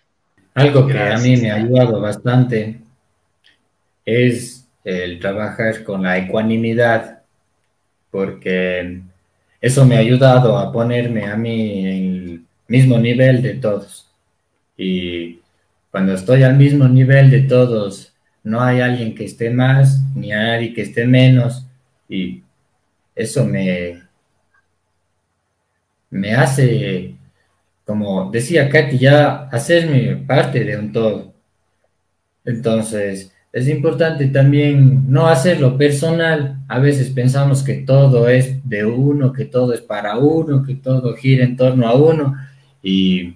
[0.54, 2.80] Algo que a mí me ha ayudado bastante
[4.06, 7.22] es el trabajar con la ecuanimidad,
[8.10, 9.02] porque
[9.60, 14.08] eso me ha ayudado a ponerme a mí en el mismo nivel de todos.
[14.76, 15.40] Y
[15.90, 20.72] cuando estoy al mismo nivel de todos, no hay alguien que esté más, ni nadie
[20.72, 21.66] que esté menos,
[22.08, 22.42] y
[23.14, 24.02] eso me,
[26.10, 27.16] me hace,
[27.84, 31.34] como decía Katy, ya hacerme parte de un todo.
[32.44, 36.58] Entonces, es importante también no hacerlo personal.
[36.68, 41.16] A veces pensamos que todo es de uno, que todo es para uno, que todo
[41.16, 42.36] gira en torno a uno
[42.82, 43.34] y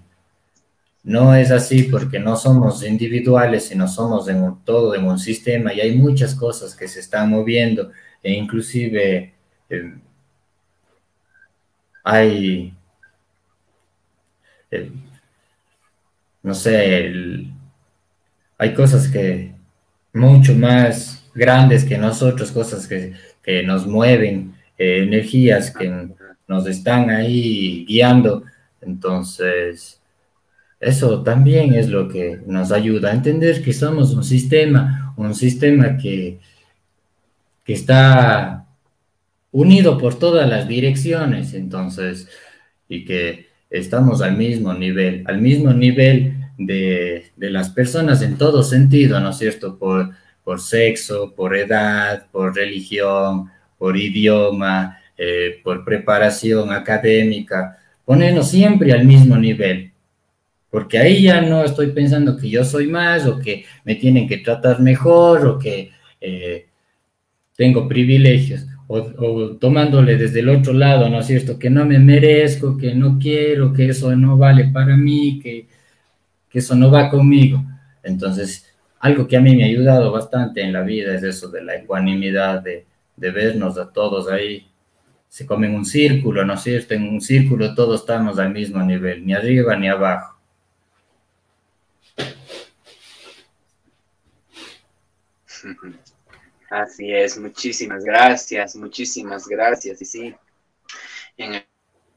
[1.04, 5.80] no es así porque no somos individuales, sino somos en todo en un sistema y
[5.80, 7.90] hay muchas cosas que se están moviendo
[8.22, 9.32] e inclusive
[9.70, 9.94] eh,
[12.04, 12.74] hay,
[14.70, 14.92] eh,
[16.42, 17.46] no sé,
[18.58, 19.58] hay cosas que
[20.12, 23.14] mucho más grandes que nosotros, cosas que,
[23.64, 26.08] nos mueven, eh, energías que
[26.46, 28.44] nos están ahí guiando.
[28.80, 30.00] Entonces,
[30.78, 35.96] eso también es lo que nos ayuda a entender que somos un sistema, un sistema
[35.96, 36.38] que,
[37.64, 38.66] que está
[39.52, 42.28] unido por todas las direcciones, entonces,
[42.88, 49.18] y que estamos al mismo nivel, al mismo nivel de, las personas en todo sentido,
[49.20, 49.78] ¿no es cierto?
[49.78, 50.10] Por,
[50.44, 59.04] por sexo, por edad, por religión, por idioma, eh, por preparación académica, ponernos siempre al
[59.04, 59.92] mismo nivel.
[60.70, 64.38] Porque ahí ya no estoy pensando que yo soy más o que me tienen que
[64.38, 65.90] tratar mejor o que
[66.20, 66.66] eh,
[67.56, 68.66] tengo privilegios.
[68.86, 71.58] O, o, tomándole desde el otro lado, ¿no es cierto?
[71.58, 75.68] Que no me merezco, que no quiero, que eso no vale para mí, que
[76.50, 77.62] que eso no va conmigo.
[78.02, 78.66] Entonces,
[78.98, 81.76] algo que a mí me ha ayudado bastante en la vida es eso de la
[81.76, 82.86] ecuanimidad, de,
[83.16, 84.66] vernos a todos ahí
[85.28, 86.94] se come en un círculo, ¿no es cierto?
[86.94, 90.38] En un círculo todos estamos al mismo nivel, ni arriba ni abajo.
[96.70, 100.00] Así es, muchísimas gracias, muchísimas gracias.
[100.02, 100.34] Y sí,
[101.36, 101.62] en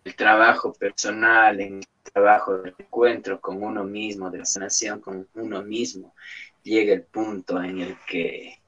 [0.06, 1.82] el trabajo personal, en
[2.14, 6.14] trabajo de encuentro con uno mismo, de la sanación con uno mismo,
[6.62, 8.60] llega el punto en el que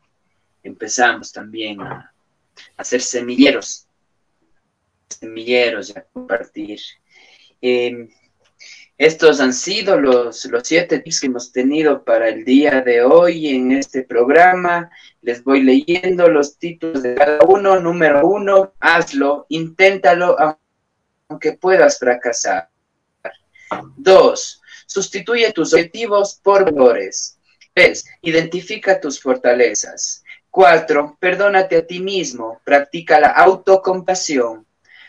[0.64, 2.12] empezamos también a,
[2.78, 3.88] hacer semilleros,
[5.08, 6.80] semilleros y a compartir.
[7.62, 8.10] Em,
[8.98, 13.50] estos han sido los, los siete tips que hemos tenido para el día de hoy
[13.50, 14.90] en este programa.
[15.22, 17.80] Les voy leyendo los títulos de cada uno.
[17.80, 20.38] Número uno, hazlo, inténtalo,
[21.28, 22.70] aunque puedas fracasar.
[23.96, 27.38] Dos, sustituye tus objetivos por valores.
[27.74, 30.24] Tres, identifica tus fortalezas.
[30.50, 34.66] Cuatro, perdónate a ti mismo, practica la autocompasión.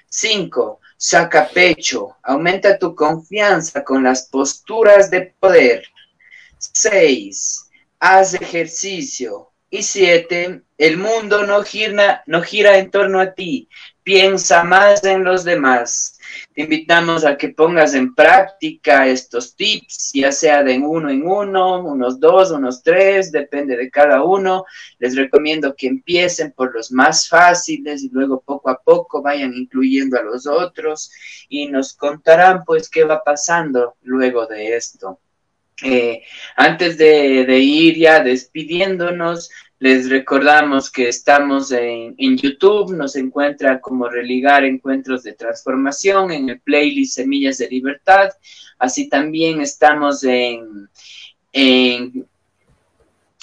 [0.09, 5.85] Cinco, saca pecho, aumenta tu confianza con las posturas de poder.
[6.59, 9.53] Seis, haz ejercicio.
[9.69, 13.69] Y siete, el mundo no gira, no gira en torno a ti,
[14.07, 16.17] piensa más en los demás.
[16.55, 21.83] Te invitamos a que pongas en práctica estos tips, ya sea de uno en uno,
[21.83, 24.65] unos dos, unos tres, depende de cada uno.
[25.01, 30.17] Les recomiendo que empiecen por los más fáciles y luego poco a poco vayan incluyendo
[30.17, 31.11] a los otros
[31.49, 35.19] y nos contarán pues qué va pasando luego de esto.
[35.83, 36.23] Eh,
[36.55, 44.09] antes de, de, ir ya despidiéndonos, les recordamos que estamos en, YouTube, nos encuentra como
[44.09, 48.31] Religar Encuentros de Transformación en el playlist Semillas de Libertad.
[48.79, 50.89] Así también estamos en,
[51.53, 52.27] en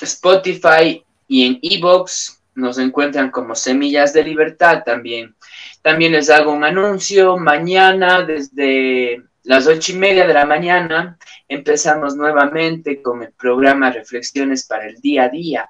[0.01, 5.35] Spotify y en Evox, nos encuentran como Semillas de Libertad también.
[5.81, 11.17] También les hago un anuncio, mañana desde las ocho y media de la mañana
[11.47, 15.69] empezamos nuevamente con el programa Reflexiones para el Día a Día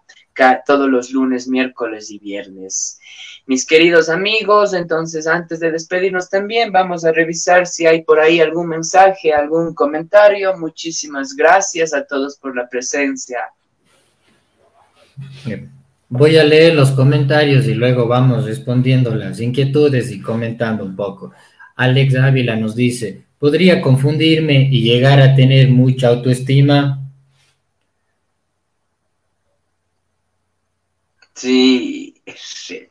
[0.65, 2.99] todos los lunes, miércoles y viernes.
[3.45, 8.39] Mis queridos amigos, entonces antes de despedirnos también vamos a revisar si hay por ahí
[8.39, 10.57] algún mensaje, algún comentario.
[10.57, 13.39] Muchísimas gracias a todos por la presencia.
[16.09, 21.33] Voy a leer los comentarios y luego vamos respondiendo las inquietudes y comentando un poco.
[21.75, 27.02] Alex Ávila nos dice, ¿podría confundirme y llegar a tener mucha autoestima?
[31.35, 32.89] Sí, sí.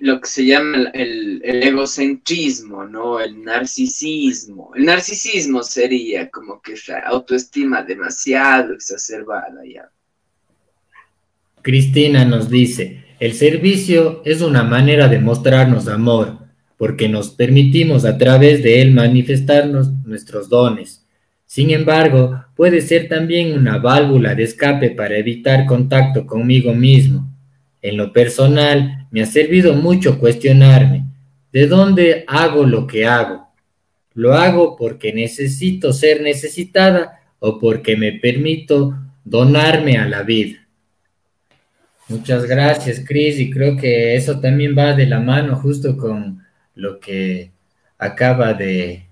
[0.00, 3.20] lo que se llama el, egocentrismo, ¿no?
[3.20, 4.72] El narcisismo.
[4.74, 9.90] El narcisismo sería como que esa autoestima demasiado exacerbada ya.
[11.62, 16.38] Cristina nos dice, el servicio es una manera de mostrarnos amor,
[16.76, 21.04] porque nos permitimos a través de él manifestarnos nuestros dones.
[21.48, 27.26] Sin embargo, puede ser también una válvula de escape para evitar contacto conmigo mismo.
[27.80, 31.06] En lo personal, me ha servido mucho cuestionarme,
[31.50, 33.48] ¿de dónde hago lo que hago?
[34.12, 40.68] ¿Lo hago porque necesito ser necesitada o porque me permito donarme a la vida?
[42.08, 46.44] Muchas gracias, Cris, y creo que eso también va de la mano justo con
[46.74, 47.52] lo que
[47.96, 49.07] acaba de,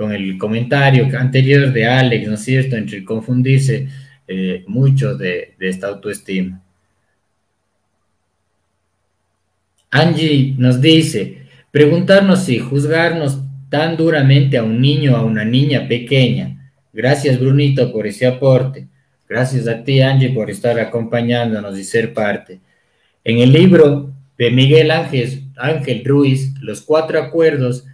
[0.00, 3.86] con el comentario anterior de Alex, ¿no es cierto?, entre confundirse
[4.26, 6.62] eh, mucho de, esta autoestima.
[9.90, 15.86] Angie nos dice, preguntarnos si juzgarnos tan duramente a un niño o a una niña
[15.86, 16.72] pequeña.
[16.94, 18.88] Gracias, Brunito, por ese aporte.
[19.28, 22.58] Gracias a ti, Angie, por estar acompañándonos y ser parte.
[23.22, 27.84] En el libro de Miguel Ángel, Ángel Ruiz, Los Cuatro Acuerdos,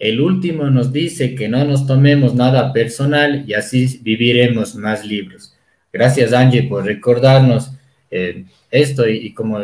[0.00, 5.54] el último nos dice que no nos tomemos nada personal y así viviremos más libros.
[5.92, 7.70] Gracias Angie por recordarnos
[8.10, 9.58] eh, esto y, como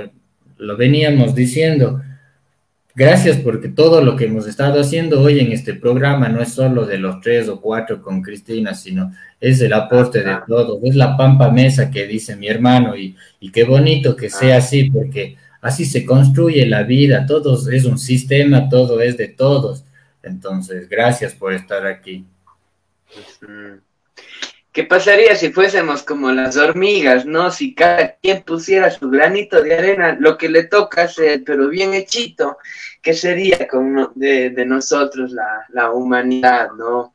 [0.59, 2.03] lo veníamos diciendo,
[2.95, 6.85] gracias porque todo lo que hemos estado haciendo hoy en este programa no es solo
[6.85, 11.17] de los tres o cuatro con Cristina, sino es el aporte de todos, es la
[11.17, 15.87] pampa mesa que dice mi hermano y, y qué bonito que sea así porque así
[15.87, 19.87] se construye la vida, todos es un sistema, todo es de todos
[20.27, 22.27] entonces, gracias por estar aquí.
[24.73, 27.51] ¿Qué pasaría si fuésemos como las hormigas, no?
[27.51, 31.95] Si cada quien pusiera su granito de arena, lo que le toca hacer, pero bien
[31.95, 32.59] hechito,
[33.01, 35.33] ¿qué sería como de, nosotros
[35.71, 37.15] la, humanidad, no?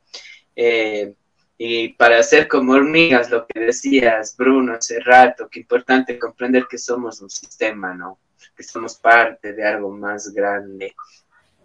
[0.55, 1.13] Eh,
[1.57, 6.77] y para ser como hormigas, lo que decías, Bruno, hace rato, que importante comprender que
[6.77, 8.17] somos un sistema, ¿no?
[8.55, 10.95] que somos parte de algo más grande.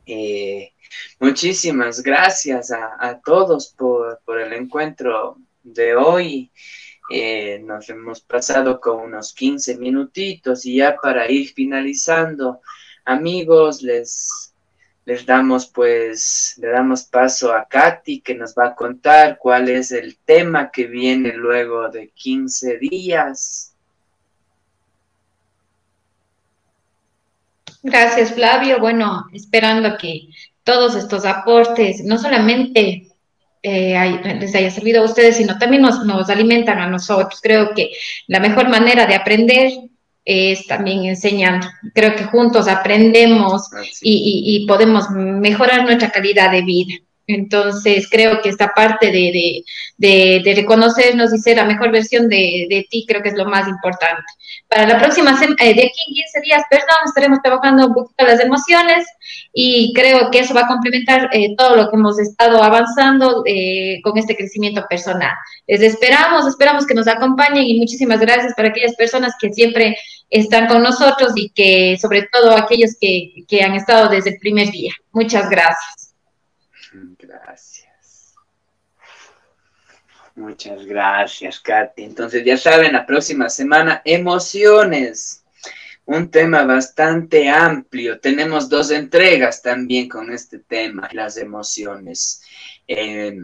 [0.07, 0.73] Eh,
[1.19, 6.51] muchísimas gracias a, todos por, el encuentro de hoy.
[7.11, 12.61] Eh, nos hemos pasado con unos 15 minutitos y ya para ir finalizando,
[13.05, 14.55] amigos, les,
[15.05, 19.93] les damos pues, le damos paso a Katy que nos va a contar cuál es
[19.93, 23.76] el tema que viene luego de 15 días.
[27.87, 28.81] Gracias, Flavio.
[28.81, 30.29] Bueno, esperando que
[30.65, 33.07] todos estos aportes no solamente
[33.63, 37.41] eh, les haya servido a ustedes, sino también nos, nos alimentan a nosotros.
[37.41, 37.93] Creo que
[38.27, 39.71] la mejor manera de aprender
[40.25, 41.69] es también enseñando.
[41.95, 43.71] Creo que juntos aprendemos
[44.03, 46.95] y, y, podemos mejorar nuestra calidad de vida.
[47.27, 49.65] Entonces, creo que esta parte de,
[49.97, 54.23] de, reconocernos y ser la mejor versión de, ti, creo que es lo más importante.
[54.69, 58.25] Para la próxima semana, eh, de aquí en 15 días, perdón, estaremos trabajando un poquito
[58.25, 59.07] las emociones
[59.53, 64.01] y creo que eso va a complementar eh, todo lo que hemos estado avanzando eh,
[64.03, 65.33] con este crecimiento personal.
[65.67, 69.97] Les esperamos, esperamos que nos acompañen y muchísimas gracias para aquellas personas que siempre
[70.31, 74.71] están con nosotros y que sobre todo aquellos que, que han estado desde el primer
[74.71, 74.93] día.
[75.13, 76.06] Muchas gracias.
[76.93, 78.35] Gracias.
[80.35, 82.05] Muchas gracias, Katy.
[82.05, 85.43] Entonces, ya saben, la próxima semana, emociones.
[86.05, 88.21] Un tema bastante amplio.
[88.21, 92.43] Tenemos dos entregas también con este tema, las emociones.
[92.87, 93.37] Eh,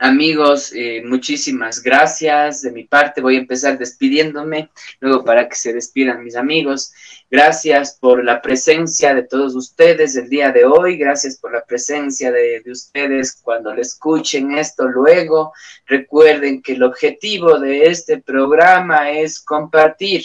[0.00, 2.62] Amigos, eh, muchísimas gracias.
[2.62, 4.70] De mi parte voy a empezar despidiéndome,
[5.00, 6.92] luego para que se despidan mis amigos.
[7.30, 10.96] Gracias por la presencia de todos ustedes el día de hoy.
[10.98, 15.52] Gracias por la presencia de, de ustedes cuando le escuchen esto luego.
[15.86, 20.24] Recuerden que el objetivo de este programa es compartir.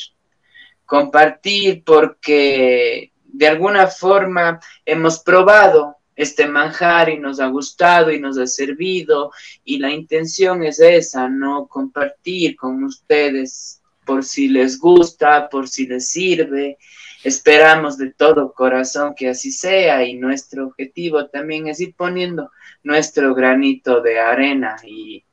[0.86, 8.38] Compartir porque de alguna forma hemos probado este manjar y nos ha gustado y nos
[8.38, 9.32] ha servido
[9.64, 15.88] y la intención es esa, no compartir con ustedes por si les gusta, por si
[15.88, 16.78] les sirve.
[17.24, 22.52] Esperamos de todo corazón que así sea y nuestro objetivo también es ir poniendo
[22.84, 25.24] nuestro granito de arena y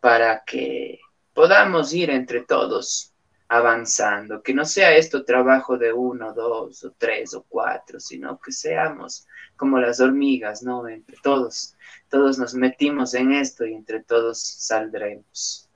[0.00, 1.00] para que
[1.34, 3.12] podamos ir entre todos
[3.48, 8.52] avanzando, que no sea esto trabajo de uno, dos o tres o cuatro, sino que
[8.52, 10.88] seamos como las hormigas, ¿no?
[10.88, 11.76] Entre todos,
[12.08, 15.68] todos nos metimos en esto y entre todos saldremos.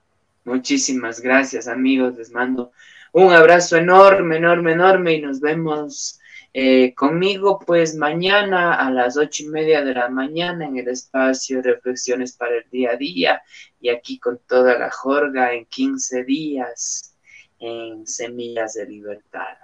[0.45, 2.73] Muchísimas gracias amigos, les mando
[3.13, 6.21] un abrazo enorme, enorme, enorme y nos vemos
[6.53, 11.63] eh, conmigo pues mañana a las ocho y media de la mañana en el espacio
[11.63, 13.43] Reflexiones para el Día a Día
[13.81, 17.10] y aquí con toda la jorga en 15 días
[17.61, 19.57] en Semillas de Libertad.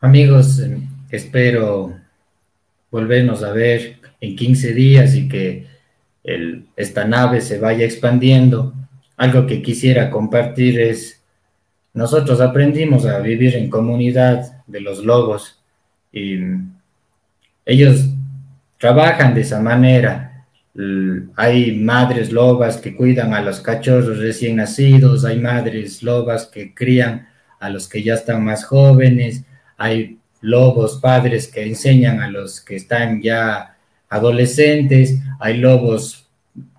[0.00, 0.80] Amigos, eh,
[1.10, 1.96] espero
[2.90, 5.66] volvernos a ver en 15 días y que
[6.76, 8.74] esta nave se vaya expandiendo.
[9.16, 11.22] Algo que quisiera compartir es,
[11.94, 15.60] nosotros aprendimos a vivir en comunidad de los lobos
[16.12, 16.38] y
[17.64, 18.06] ellos
[18.78, 20.27] trabajan de esa manera.
[21.34, 27.26] Hay madres lobas que cuidan a los cachorros recién nacidos, hay madres lobas que crían
[27.58, 29.42] a los que ya están más jóvenes,
[29.76, 33.76] hay lobos padres que enseñan a los que están ya
[34.08, 36.28] adolescentes, hay lobos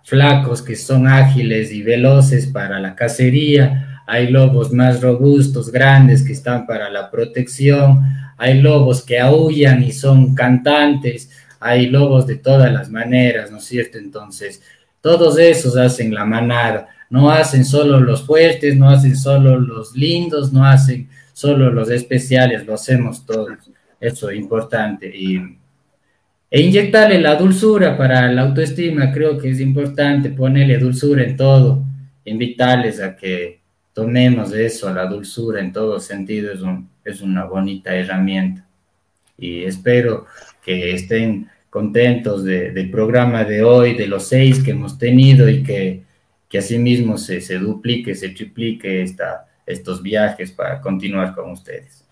[0.03, 6.31] flacos que son ágiles y veloces para la cacería, hay lobos más robustos, grandes que
[6.31, 8.01] están para la protección,
[8.37, 11.28] hay lobos que aullan y son cantantes,
[11.59, 13.97] hay lobos de todas las maneras, ¿no es cierto?
[13.97, 14.61] Entonces,
[15.01, 20.53] todos esos hacen la manada, no hacen solo los fuertes, no hacen solo los lindos,
[20.53, 23.57] no hacen solo los especiales, lo hacemos todos,
[23.99, 25.07] eso es importante.
[25.07, 25.57] Y,
[26.51, 31.83] e inyectarle la dulzura para la autoestima, creo que es importante ponerle dulzura en todo,
[32.25, 33.59] invitarles a que
[33.93, 36.61] tomemos eso, la dulzura en todo sentido, es,
[37.05, 38.65] es una bonita herramienta.
[39.37, 40.25] Y espero
[40.69, 46.03] que estén contentos del programa de hoy, de los seis que hemos tenido y que,
[46.47, 52.03] que asimismo se, se duplique, se triplique esta estos viajes para continuar con ustedes.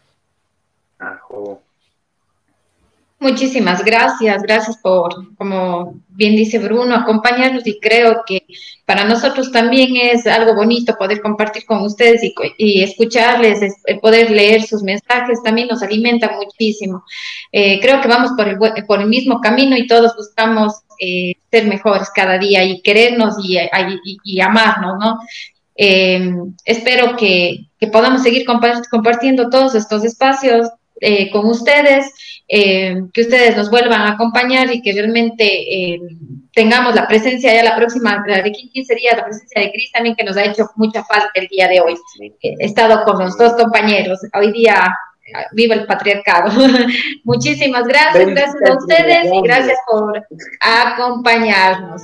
[3.20, 8.46] Muchísimas gracias, gracias por, como bien dice Bruno, acompañarnos y creo que
[8.86, 12.22] para nosotros también es algo bonito poder compartir con ustedes
[12.60, 17.04] y, escucharles, poder leer sus mensajes, también nos alimenta muchísimo.
[17.52, 21.66] Eh, creo que vamos por el, por el mismo camino y todos buscamos eh, ser
[21.66, 23.58] mejores cada día y querernos y,
[24.24, 25.20] y amarnos, ¿no?
[25.76, 30.70] espero que, que, podamos seguir compartiendo todos estos espacios
[31.32, 32.14] con ustedes.
[32.50, 36.00] Eh, que ustedes nos vuelvan a acompañar y que realmente eh,
[36.54, 40.16] tengamos la presencia ya la próxima, la de 15 días, la presencia de Cris también
[40.16, 41.96] que nos ha hecho mucha falta el día de hoy.
[42.42, 44.96] He estado con los dos compañeros, hoy día
[45.52, 46.52] viva el patriarcado.
[47.26, 50.26] Muchísimas gracias, gracias a ustedes y gracias por
[50.62, 52.02] acompañarnos.